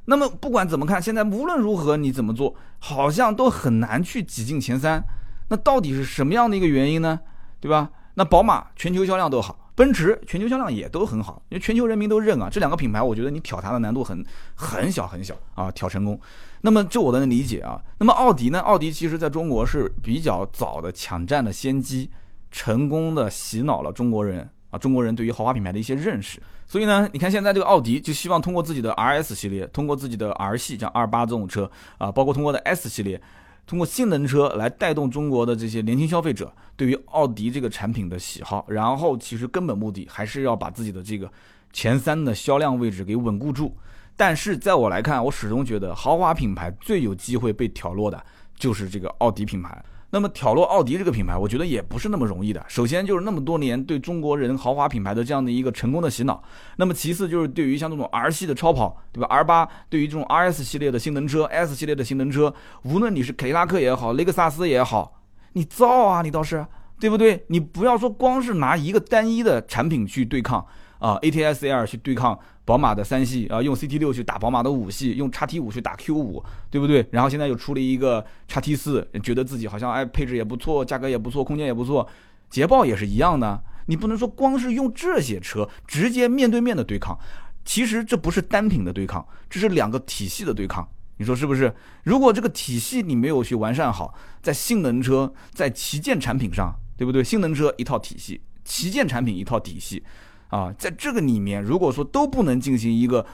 [0.04, 5.02] 那么不管怎么看，现在无论如何你怎么做，好像都很难去挤进前三。
[5.48, 7.20] 那到底是什么样的一个原因呢？
[7.60, 7.90] 对吧？
[8.14, 12.48] 那宝马全球销量都好，奔驰全球销量也都很好，因为全球人民都认啊。
[12.50, 16.20] 这两个品牌，我觉得你挑它的难度很很小很小啊，挑成功。
[16.60, 18.60] 那么就我的理解啊，那么奥迪呢？
[18.60, 22.10] 奥迪其实在中国是比较早的抢占了先机，
[22.50, 26.40] 成功的洗脑了中国人啊，中国人对于豪华品牌的一些认识。
[26.66, 33.20] 所以呢，你看现在这个奥迪就希望通过自己的 RS 系列，通过自己的 R 系，像二八这种车啊，包括通过的 S 系列，
[33.66, 38.64] 通过性能车来带动中国的这些年轻消费者对于奥迪这个产品的喜好。
[38.68, 41.30] 然后其实根本目的还是要把自己的这个
[41.72, 43.76] 前三的销量位置给稳固住。
[44.16, 48.22] 但是在我来看，我始终觉得豪华品牌最有机会被挑落的
[48.54, 49.82] 就是这个奥迪品牌。
[50.14, 52.62] 那么挑落奥迪这个品牌，我觉得也不是那么容易的。
[52.68, 56.42] 首先就是那么多年对中国人豪华品牌的这样的一个成功的洗脑。
[56.76, 65.22] 那么其次就是对于像这种 R 系的超跑，对吧？R 八对于这种 RS 系列的性能车、S 系列的性能车，无论你是凯迪拉克也好，雷克萨斯也好，
[65.54, 66.66] 你造啊，你倒是
[67.00, 67.44] 对不对？
[67.48, 70.66] 你不要说光是拿一个单一的产品去对抗
[71.02, 72.38] 啊，ATS L 去对抗。
[72.64, 77.04] 宝马的三系啊，用 CT 六去打宝马的五系，用叉 T 五去打 Q 五，对不对？
[77.10, 82.08] 然后现在又出了一个叉 T 四，觉得自己好像哎配置也不错，价格也不错，空间也不错。
[82.48, 87.18] 捷豹也是一样的，你不能说光是用这些车直接面对面的对抗，
[87.64, 91.74] 其实这不是单品的对抗，这是两个体系的对抗，你说是不是？
[92.04, 97.24] 如果这个体系你没有去完善好，在性能车在旗舰产品上，对不对？
[97.24, 100.04] 性能车一套体系，旗舰产品一套体系。
[100.52, 103.24] 啊，在这个里面，如果说都不能进行一个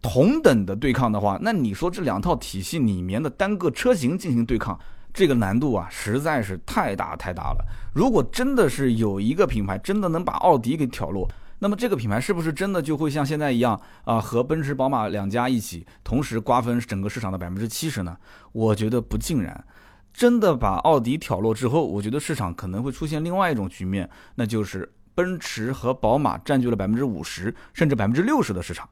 [0.00, 4.78] 同等的对抗的话，那你说这两套体系里面的单个车型进行对抗，
[5.12, 7.64] 这个难度啊，实在是太大太大了。
[7.94, 18.16] 如果真的是有一个品牌真的能把奥迪给挑落，那么这个品牌是不是真的就会像现在一样啊，和奔驰、宝马两家一起同时瓜分整个市场的百分之七十呢？
[18.52, 19.62] 我觉得不尽然。
[20.14, 24.90] 真的把奥迪挑落之后，我觉得市场可能会出现另外一种局面，那就是。
[25.14, 28.88] 奔驰和宝马占据了百分之五十甚至百分之六十的市场，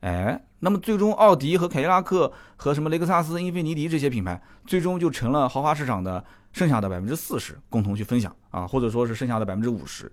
[0.00, 10.10] 哎，那么最终奥迪和凯迪拉克和什么雷克萨斯、英菲尼迪这些品牌，最终就成了豪华市场的剩下的百分之四十，共同去分享啊，或者说是剩下的百分之五十，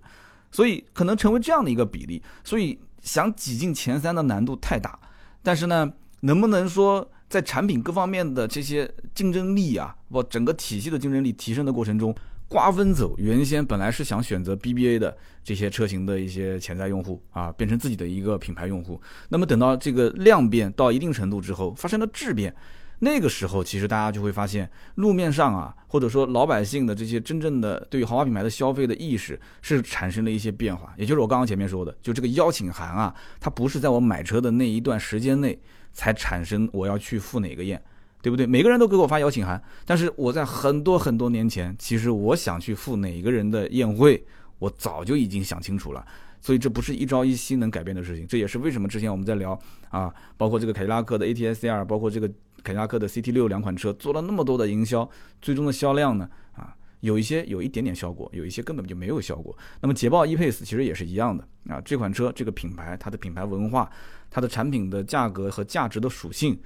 [0.50, 4.98] 所以可能成为这样的一个比例，所以想挤进前三的难度太大，
[5.42, 5.90] 但是呢，
[6.20, 12.14] 能不能说在产品各方面的这些竞争力啊，不整个体系的竞争力提升的过程中？
[12.48, 18.98] 瓜分走原先本来是想选择 BBA 的这些车型的一些潜在用户啊，变成自己的一个品牌用户。
[19.28, 22.54] 那么等到这个量变到一定程度之后，发生了质变，
[23.00, 30.94] 那个时候其实大家就会发现，路面上啊，或者说老百姓的这些真正的对于豪华品牌的消费的意识是产生了一些变化。
[30.96, 35.58] 也就是我刚刚前面说的，就这个邀请函啊，它不是在我买车的那一段时间内
[35.92, 37.82] 才产生我要去赴哪个宴。
[38.20, 38.46] 对不对？
[38.46, 44.24] 每个人都给我发邀请函，但是我在很多很多年前，其实我想去赴哪个人的宴会，
[44.58, 46.04] 我早就已经想清楚了。
[46.40, 48.26] 所以这不是一朝一夕能改变的事情。
[48.26, 49.58] 这也是为什么之前我们在聊
[49.90, 52.28] 啊，包括这个凯迪拉克的 ATS-R，包括这个
[52.62, 55.08] 凯迪拉克的 CT 六两款车做了那么多的营销，
[55.42, 59.56] 最终的销量呢啊，有一些有一点点效果，有一些根本就没有效果。
[59.80, 63.90] 那么捷豹 E-Pace 其实也是一样的啊，这款车这个品牌它的品牌文化，
[64.30, 66.58] 它的产品的价格和价值的属性。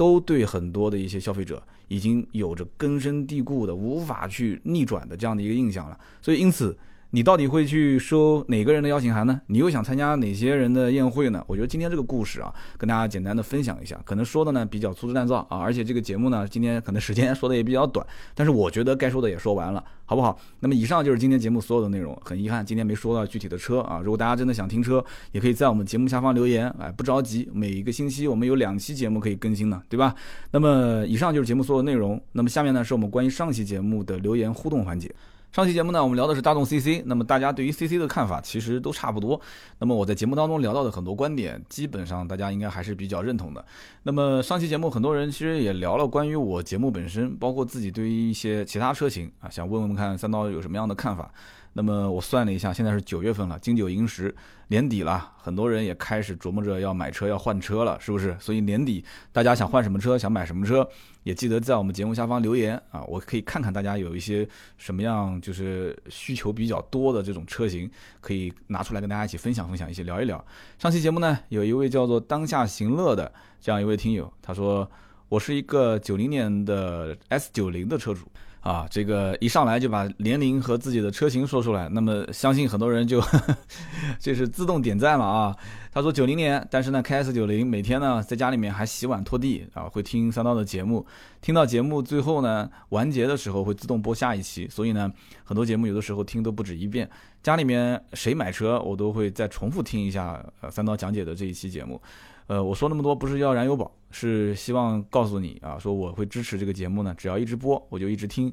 [0.00, 6.74] 都对很多的一些消费者已经有着根深蒂固的、无法去逆转的这样的一个印象了，所以因此。
[7.12, 9.40] 你到底会去收哪个人的邀请函呢？
[9.48, 11.42] 你又想参加哪些人的宴会呢？
[11.48, 20.38] 我觉得今天这个故事啊，跟大家简单的分享一下，可能说的呢比较粗制滥造啊，而且这个节目呢，今天可能时间说的也比较短，但是我觉得该说的也说完了，好不好？
[20.60, 22.16] 那么以上就是今天节目所有的内容。
[22.24, 24.00] 很遗憾，今天没说到具体的车啊。
[24.04, 30.14] 如果大家真的想听车，也可以在我们节目下方留言，哎，不着急，每一个星期我们有两期节目可以更新呢，对吧？
[30.52, 32.22] 那么以上就是节目所有内容。
[32.32, 35.12] 那么下面呢，是我们关于上期节目的留言互动环节。
[35.52, 39.40] 上期节目呢，我们聊的是大众 CC，那么大家对于 CC 的看法其实都差不多。
[39.80, 43.64] 那么我在节目当中聊到的很多观点，基本上大家应该还是比较认同的。
[44.04, 51.28] 那么上期节目很多人其实也聊了关于我节目本身，包括自己对于一些其他车型啊，想问问看三刀有什么样的看法。
[51.72, 54.34] 那么我算了一下，现在是九月份了，金九银十，
[54.68, 58.36] 年底了，很多人也开始琢磨着要买车、要换车了，是不是？
[58.40, 60.86] 所以年底大家想换什么车、想买什么车，
[61.22, 64.46] 也记得在我们节目下方留言啊，我可以看看大家有一些
[64.78, 67.88] 什么样就是需求比较多的这种车型，
[68.20, 70.44] 可以拿出来跟大家一起分享分享，一起聊一聊。
[70.76, 74.90] 上期节目呢，有一位叫做当下行乐的这样一位听友，他说
[75.28, 78.26] 我是一个九零年的 S 九零的车主。
[78.60, 83.22] 啊，这个一上来就把年龄和自己的车型说出来，那么相信很多人就
[84.20, 85.56] 这是自动点赞了啊。
[85.92, 91.04] 他说九零年，但是呢开 S 九零，每天呢在家里面还洗碗拖地啊，会听三刀的节目，
[91.40, 95.10] 听到节目最后呢完结的时候会自动播下一期，所以呢
[95.42, 97.08] 很多节目有的时候听都不止一遍。
[97.42, 102.00] 家里面谁买车，我都会再重复听一下呃三刀讲解的这一期节目。
[102.46, 108.52] 呃，我说那么多不是要燃油宝，是希望告诉你啊，说我会支持这个节目呢，只要一直播我就一直听。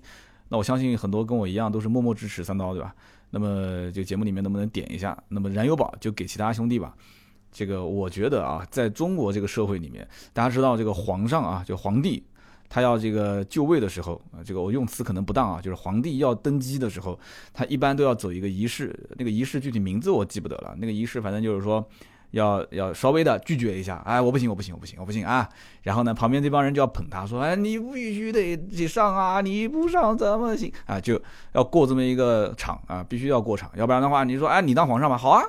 [0.50, 2.96] 那我相信很多跟我一样都是默默支持三刀，对吧？
[3.32, 5.17] 那么这个节目里面能不能点一下？
[5.28, 6.96] 那么燃油宝就给其他兄弟吧。
[7.52, 12.24] 这个我觉得啊，在中国这个社会里面，大家知道这个皇上啊，就皇帝，
[12.70, 17.20] 他要这个就位的时候啊，这个我用词可能不当啊，就是皇帝要登基的时候，
[17.54, 21.86] 他一般都要走一个仪式，那个仪式具体名字我记不得了，那个仪式反正就是说。
[22.32, 25.48] 要要稍微的拒绝一下，哎，我不行，我不行，我不行，我不行啊！
[25.84, 31.00] 然后呢，旁边这帮人就要捧他，说，哎，你必须得得上啊，你不上怎么行啊？
[31.00, 31.20] 就
[31.54, 35.42] 要过这么一个场啊，必须要过场，要不然的话，你说，哎，你当皇上吧，好啊，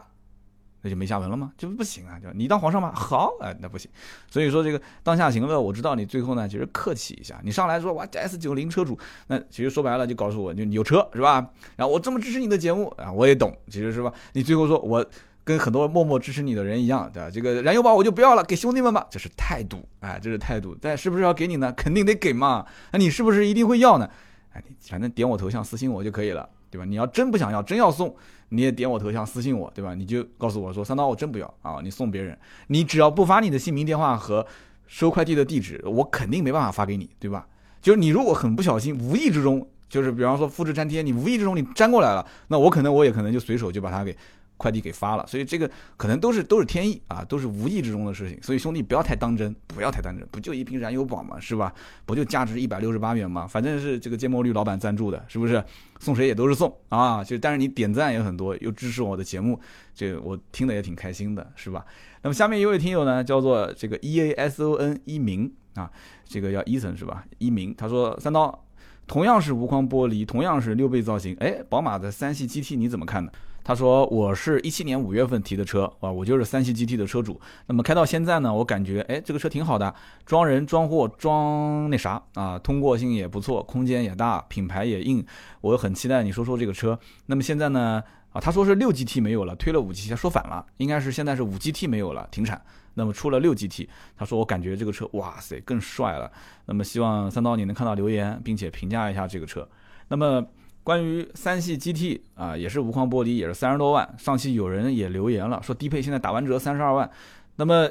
[0.82, 1.52] 那就没下文了吗？
[1.58, 3.90] 就不行啊，就你当皇上吧，好，哎，那不行。
[4.30, 11.44] 所以说这个当下行乐，我知道你最后呢，其实客气一下，你上来说，哇，S 九零车主，那其实说白了就告诉我，就你有车是吧？
[11.74, 14.12] 然后我这么支持你的节目啊，我也懂，其实是吧？
[14.34, 15.04] 你最后说我。
[15.48, 17.30] 跟很多默默支持你的人一样，对吧？
[17.30, 20.76] 这个燃油宝我就不要了，给兄弟们吧，这是态度，哎，这是态度。
[20.78, 21.72] 但是不是要给你呢？
[21.72, 22.66] 肯定得给嘛。
[22.92, 24.06] 那你是不是一定会要呢？
[24.52, 26.84] 哎，你反正点我头像私信我就可以了，对吧？
[26.84, 28.14] 你要真不想要，真要送，
[28.50, 29.94] 你也点我头像私信我，对吧？
[29.94, 34.46] 你就告诉我说三刀我真不要啊，你送别人，你只要不发你的姓名、电话和
[34.86, 37.46] 收快递的地址，我肯定没办法发给你，对吧？
[37.80, 44.14] 就是你如果很不小心，无意之中，就是比方说复制粘贴，你无意之中你粘过来了，那我可能我也可能就随手就把它给。
[44.58, 48.38] 快递给发了，所以这个可能都是都是天意啊，都是无意之中的事情。
[48.42, 51.72] 所以兄弟不要太当真，不要太当真，不就一瓶燃油宝嘛，是吧？
[52.04, 55.64] 不就价值一百六十八元嘛，反正是这个芥末绿老板赞助的，是不是？
[56.00, 57.24] 送谁也都是送啊。
[57.24, 59.58] 就但是你点赞也很多，又支持我的节目，
[59.94, 61.86] 这我听的也挺开心的，是吧？
[62.22, 65.88] 那么下面一位听友呢，叫做这个 E A S O N 一鸣啊，
[66.24, 67.24] 这个叫伊森是吧？
[67.38, 68.64] 一鸣他说三刀，
[69.06, 73.30] 同样是无框玻璃，同样是六倍造型，哎，宝马的三系 GT 你怎么看呢？
[73.68, 77.38] 他说：“我是一七年五月份提的车啊，我就是三系 GT 的车主。
[77.66, 85.22] 那么开到现在呢，我感觉哎，这个车挺好的，装人、装货、装那啥啊，通过性也不错，空间也大，品牌也硬。
[85.60, 86.98] 我很期待你说说这个车。
[87.26, 88.02] 那么现在呢，
[88.32, 92.58] 啊，他说是六 GT 没有了，推了五 GT，他说反了，应该是现在是五 GT 没有了，停产。
[92.94, 96.32] 那么出了六 GT，他说我感觉这个车哇塞更帅了。
[96.64, 99.68] 那么希望三刀你能看到留言，并且评价一下这个车。
[100.08, 100.42] 那么。”
[100.88, 104.08] 关于三系 GT 啊，也是无框玻璃，也是三十多万。
[104.16, 107.10] 上期有人也留言了，说低配现在打完折三十二万。
[107.56, 107.86] 那么，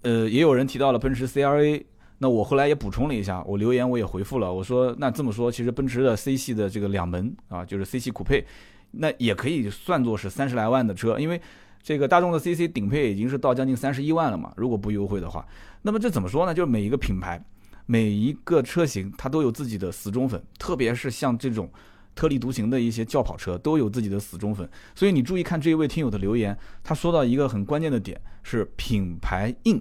[0.00, 1.84] 呃，也有人提到了奔驰 CLA。
[2.16, 8.42] 那我后来也补充了一下，我留言我也回复了，我说那这么说，其实奔驰的 C 系的这个两门啊，就是 C 系酷配，
[8.92, 11.38] 那也可以算作是三十来万的车，因为
[11.82, 14.54] 这个大众的 CC 顶配已经是到将近三十一万了嘛。
[14.56, 15.46] 如果不优惠的话，
[15.82, 16.54] 那么这怎么说呢？
[16.54, 17.44] 就是每一个品牌、
[17.84, 21.70] 每一个车型，它都有自己的死忠粉，特别是像这种。
[22.18, 29.80] 特立独行的一些轿跑车都有自己的死忠粉，所以你注意看这一位听友的留言，他说到一个很关键的点是品牌硬，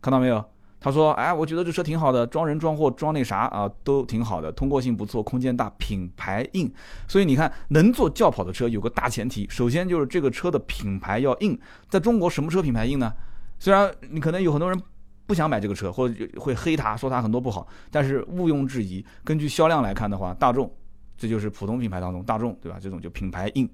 [0.00, 0.42] 看到没有？
[0.80, 6.72] 他说，哎，我觉得这车挺好的，装人装货装那啥啊都挺好的，通过性不错，空间大，品牌硬。
[7.06, 11.60] 所以你看，能做轿跑的车有个大前提，首先就是这个车的品牌要硬。
[11.90, 13.12] 在中国什么车品牌硬呢？
[13.58, 14.82] 虽然你可能有很多人
[15.26, 20.72] 不想买这个车，或者会黑它，说它很多不好，但是毋庸置疑，根据销量来看的话，大众。
[21.18, 22.78] 这就是普通品牌当中，大众对吧？
[22.80, 23.68] 这种就品牌硬。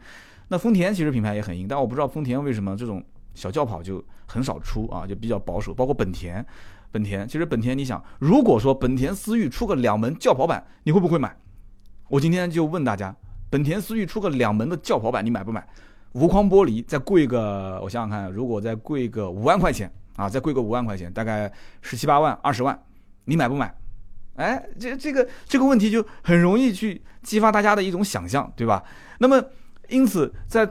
[0.49, 3.05] 那丰田其实品牌也很硬，但我不知道丰田为什么这种
[3.35, 5.73] 小轿跑就很少出啊，就比较保守。
[5.73, 6.45] 包括本田，
[6.91, 11.37] 本田其实本田，你想，如果说本田思域出个两门轿跑版，你会不会买？
[12.09, 13.15] 我今天就问大家，
[13.51, 15.67] 本田思域出个两门的轿跑版，你买不买？
[16.13, 21.51] 无框玻璃再贵个，我想想看，如果再贵个五万块钱啊，再贵个五万块钱，大概
[21.83, 22.79] 十七八万、二十万，
[23.25, 23.75] 你买不买？
[24.37, 28.83] 哎，这这个这个问题就很容易去激发大家的一种想象，对吧？
[29.19, 29.43] 那么，
[29.89, 30.69] 因此在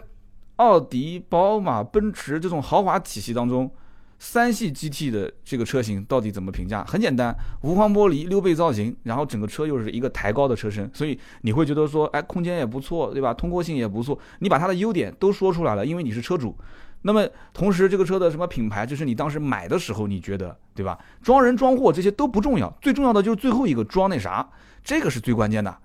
[0.57, 3.71] 奥迪、宝马、奔驰这种豪华体系当中，
[4.19, 6.83] 三系 GT 的这个车型到底怎么评价？
[6.83, 13.33] 很简单，无框玻璃、溜背造型，然后整个车又是一个抬高的车身，所以你会觉得说，哎，空间也不错，对吧？
[13.33, 16.55] 通过性也不错，你把它的优点都说出来了，因为你是车主。
[17.03, 20.97] 那么同时，这个车的什么品牌，这是你当时买的时候你觉得对吧？
[21.21, 24.49] 装人装货这些都不重要，最重要的就是最后一个装那啥，
[24.83, 25.77] 这个是最关键的。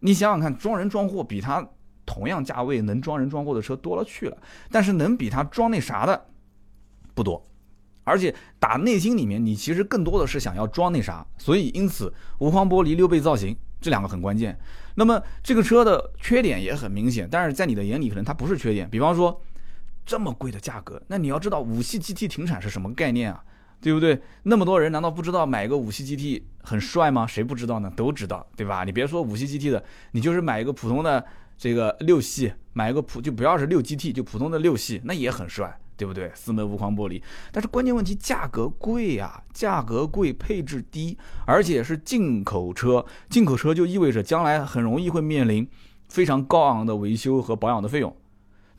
[0.00, 1.68] 你想想看，装人装货比它
[2.06, 4.36] 同样价位能装人装货的车多了去了，
[4.70, 6.26] 但是能比它装那啥的
[7.14, 7.44] 不多，
[8.04, 13.56] 而且打内心里面你其实更多的是想要装那啥，所以因此无框玻璃溜背造型。
[13.80, 14.56] 这两个很关键。
[14.94, 18.88] 那么这个车的缺点也很明显，但是在你的眼里可能它不是缺点。
[18.88, 19.42] 比方说
[20.04, 23.42] 这么贵的价格，那你要知道五系 GT 停产是什么概念啊？
[23.80, 24.20] 对不对？
[24.44, 27.26] 那么多人难道不知道买个五系 GT 很帅吗？
[27.26, 27.92] 谁不知道呢？
[27.96, 28.84] 都知道，对吧？
[28.84, 31.24] 你别说五系 GT 的，你就是买一个普通的
[31.58, 36.30] 这个六系，买一个普就不要是六 GT，就普通的六系，那也很帅，对不对？
[36.32, 45.68] 四门无框玻璃，但是关键问题价格贵呀，价格贵，配置低，而且是进口车，进口车就意味着将来很容易会面临
[46.08, 48.16] 非常高昂的维修和保养的费用，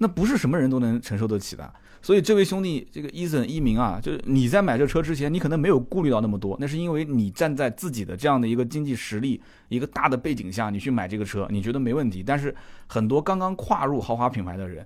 [0.04, 1.74] 那不是什么人都能承受得起的。
[2.01, 12.22] 所以这位兄弟，这个伊森一鸣啊，就是你在买这车之前，你可能没有顾虑到那么多，那是因为你站在自己的这样的一个经济实力、一个大的背景下，你去买这个车，你觉得没问题。
[12.22, 12.54] 但是
[12.88, 14.86] 很多刚刚跨入豪华品牌的人，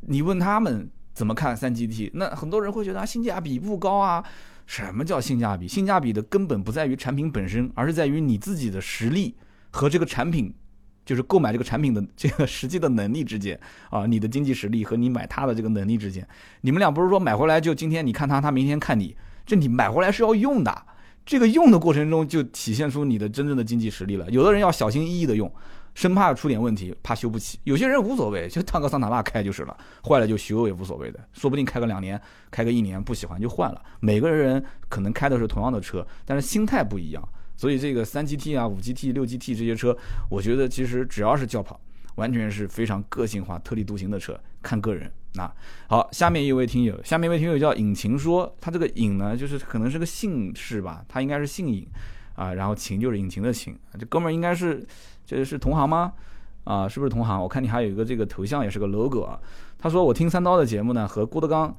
[0.00, 4.24] 你问他们怎么看三 GT，那很多人会觉得啊性价比不高啊。
[4.64, 5.68] 什么叫性价比？
[5.68, 9.36] 性价比的根本不在于产品本身，而是在于你自己的实力
[9.72, 10.54] 和这个产品。
[11.06, 16.26] 就是购买这个产品的这个实际的能力之间啊，你的经济实力和你买它的这个能力之间，
[16.62, 20.82] 你们俩不是说买回来就今天你看它，它明天看你，这你买回来是要用的，
[21.24, 24.28] 这个用的过程中就体现出你的真正的经济实力了。
[24.30, 25.50] 有的人要小心翼翼的用，
[25.94, 33.80] 生怕出点问题，怕修不起；有些人无所谓，就当个桑塔纳开就是了，坏了就修也无所谓的，说不定开个两年，开个一年不喜欢就换了。
[34.00, 37.28] 每个人可能开的是同样的车，但是心态不一样。
[37.56, 39.96] 所以这个三 GT 啊、五 GT、六 GT 这些车，
[40.28, 41.80] 我觉得其实只要是轿跑，
[42.16, 45.10] 完全是非常个性化、特立独行的车，看个人。
[45.34, 45.50] 那
[45.88, 51.86] 好，下面一位听友，下面一位听友叫引擎说，他这个引呢，就是可能是个姓氏吧，他应该是姓尹
[52.34, 54.86] 啊，然后擎就是引擎的擎，这哥们儿应该是
[55.24, 56.12] 这是同行吗？
[56.64, 57.40] 啊，是不是同行？
[57.40, 59.38] 我看你还有一个这个头像，也是个 logo 啊。
[59.78, 61.74] 他说我听三刀的节目呢，和郭德纲。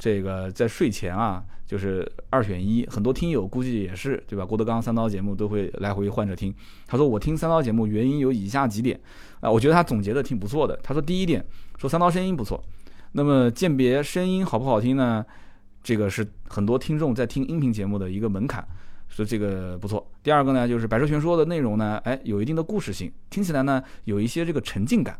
[0.00, 4.46] 这个在睡前啊，就是二选一，很多听友估计也是对吧？
[4.46, 6.52] 郭德纲三刀节目都会来回换着听。
[6.86, 8.98] 他说我听三刀节目原因有以下几点
[9.40, 10.74] 啊，我觉得他总结的挺不错的。
[10.82, 11.44] 他说第一点，
[11.76, 12.64] 说三刀声音不错，
[13.12, 15.22] 那么鉴别声音好不好听呢？
[15.82, 18.66] 这个是很多听众在听音频节目的一个门槛，
[19.10, 20.10] 说这个不错。
[20.22, 25.18] 第二个呢，就是百车全说的内容呢，哎，有一定的故事性，听起来呢有一些这个沉浸感，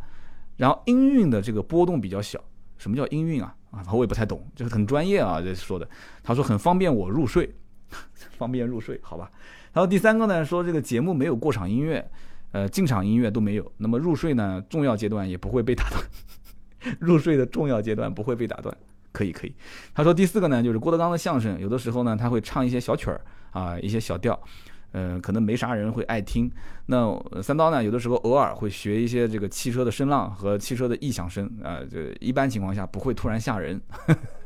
[0.57, 2.43] 然后音韵的这个波动比较小。
[2.79, 3.55] 什么叫音韵啊？
[3.71, 5.89] 啊，我也不太懂，就是很专业啊，这说的。
[6.23, 7.53] 他说很方便我入睡，
[8.37, 9.31] 方便入睡，好吧。
[9.73, 12.11] 然后第三个呢，说这个节目没有过场音乐，
[12.53, 13.73] 呃，进场音乐都没有。
[13.77, 16.05] 那么入睡呢，重要阶段也不会被打断，
[16.99, 18.77] 入睡的重要阶段不会被打断，
[19.13, 19.55] 可以可以。
[19.95, 23.21] 他说第四个呢，就是郭德纲的相声，有的时候呢他会唱一些小曲儿
[23.53, 24.39] 啊，一些小调。
[24.93, 26.51] 嗯，可能没啥人会爱听。
[26.87, 27.83] 那三刀呢？
[27.83, 33.81] 有的时候偶尔会学一些这个汽车的声浪和汽车的异响声啊，这一般情况下不会突然吓人，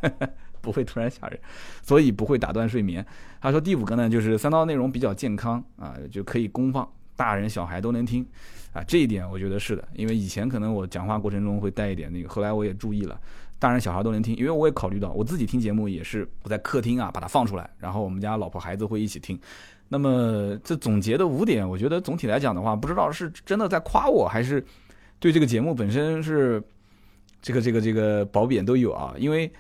[0.61, 1.41] 不会突然吓人，
[1.83, 3.05] 所以不会打断睡眠。
[3.41, 6.87] 他说第五个呢，就是三刀内容比较健康啊，就可以公放，
[7.17, 8.27] 大人小孩都能听
[8.73, 8.83] 啊。
[8.85, 13.19] 这一点我觉得是的，因为以前可能我讲话过程中会带一点那个，后来我也注意了，
[13.65, 19.41] 大人小孩都能听，因为我也考虑到我自己听节目也是我在客厅啊把它放出来，然后我们家老婆孩子会一起听。
[19.89, 24.63] 那么这总结的五点，我觉得总体来讲的话，不知道是真的在夸我，还是
[25.19, 26.63] 对这个节目本身是
[27.41, 29.15] 这个这个这个褒贬都有啊。
[29.17, 29.51] 因为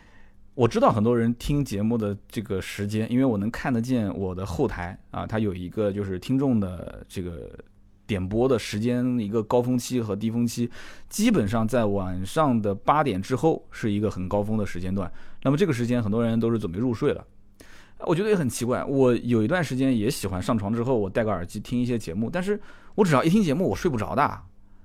[0.52, 7.59] 我知道很多人听节目的这个时间，因为我能看得见我的后台啊，它有一个就是听众的这个
[8.07, 10.70] 点播的时间一个高峰期和低峰期，
[11.09, 15.11] 基本上在晚上的八点之后是一个很高峰的时间段。
[15.42, 17.24] 那么这个时间很多人都是准备入睡了。
[18.07, 22.61] 我觉得也很奇怪，我有一段时间也喜欢上床之后，我戴个耳机听一些节目，但是
[22.96, 24.40] 我只要一听节目，我睡不着的，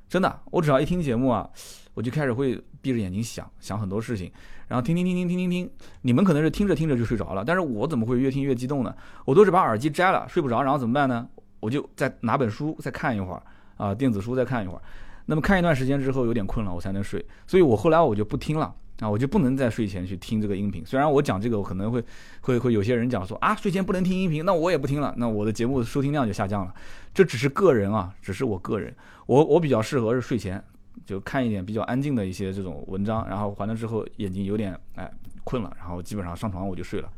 [0.07, 1.49] 真的，我只要一听节目啊，
[1.95, 4.32] 我就开始会闭着眼睛想想很多事情，
[4.67, 5.70] 然后听听听听听听听，
[6.03, 8.95] 你们可能是听着听着就睡着了，但是我怎么会越听越激动呢？
[9.26, 11.28] 我都是把耳机摘了，睡不着，然后怎么办呢？
[11.60, 13.41] 我就再拿本书再看一会儿
[13.78, 14.82] 啊，电子书再看一会儿，
[15.26, 18.74] 那么看一段时间之后有点困了，我才能睡，所以我后来我就不听了。
[18.99, 20.86] 啊，我就不能在睡前去听这个音频。
[20.86, 22.03] 虽然我讲这个，我可能会
[22.41, 26.74] 会会有些人讲说啊，睡前不能听音频，那我也不听了，那我的节目收听量就下降了。
[27.14, 28.93] 这只是个人啊，只是我个人。
[29.26, 30.62] 我我比较适合是睡前
[31.05, 35.10] 就看一点比较安静的一些这种文章，然后完了之后眼睛有点哎
[35.45, 37.10] 困了，然后基本上上床我就睡了。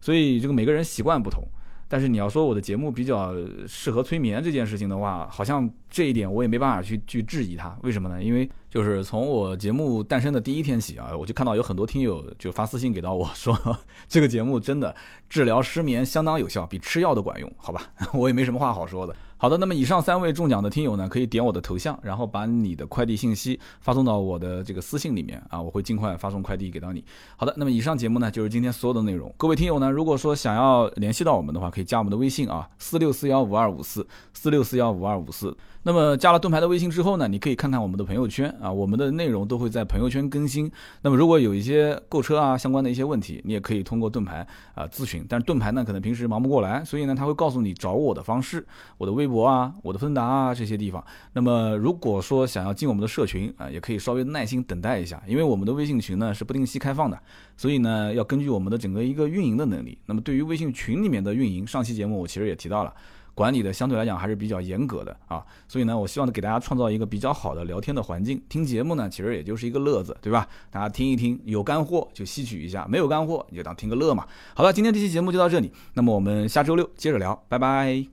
[0.00, 1.44] 所以这个每个人习惯不同。
[1.92, 3.34] 但是你要说我的节目比较
[3.66, 8.22] 适合催眠这件事情的话，好像这一点我也没办法去去质疑它，为什么呢？
[8.22, 13.58] 因为就是从我节目诞生的第一天起啊，我就看到有很多听友就发私信给到我说，
[14.06, 14.94] 这个节目真的
[15.28, 17.82] 治疗失眠相当有效，比吃药都管用，好吧？
[18.14, 19.16] 我也没什么话好说的。
[19.42, 27.02] 好的，那么以上三位中奖的听友呢，可以点我的头像，然后把你的快递信息发送到我的这个私信里面啊，我会尽快发送快递给到你。
[27.38, 29.34] 好的，那么以上节目呢就是今天所有的内容。
[29.38, 35.56] 各位听友呢，如果说想要联系到我们的话，可以加我们的微信啊，四六四幺五二五四四六四幺五二五四。
[35.82, 40.70] 那么加了盾牌的微信之后呢，你可以看看我们的朋友圈啊，我们的内容都会在朋友圈更新。
[41.00, 45.24] 那么如果有一些购车啊相关的一些问题，你也可以通过盾牌啊咨询。
[45.26, 48.66] 但是盾牌呢可能平时忙不过来，所以呢他会告诉你找我的方式，
[48.98, 51.02] 我的微博啊，我的芬达啊这些地方。
[51.32, 57.18] 那么如果说想要进我们的社群啊，也可以稍微耐心等待一下，因为我们的微信群呢是不定期开放的，
[57.56, 59.96] 所以呢要根据我们的整个一个运营的能力。
[60.06, 62.92] 那么对于微信群里面的运营，上期节目我其实也提到了。
[63.32, 68.38] 管理的相对来讲还是比较严格的啊，所以呢，我希望给大家创造一个比较好的聊天的环境。
[68.50, 70.46] 听节目呢，其实也就是一个乐子，对吧？
[70.70, 74.26] 大家听一听，有干货就吸取一下，没有干货你就当听个乐嘛。
[74.52, 78.04] 好了，今天这期节目就到这里，那么我们下周六接着聊，拜拜。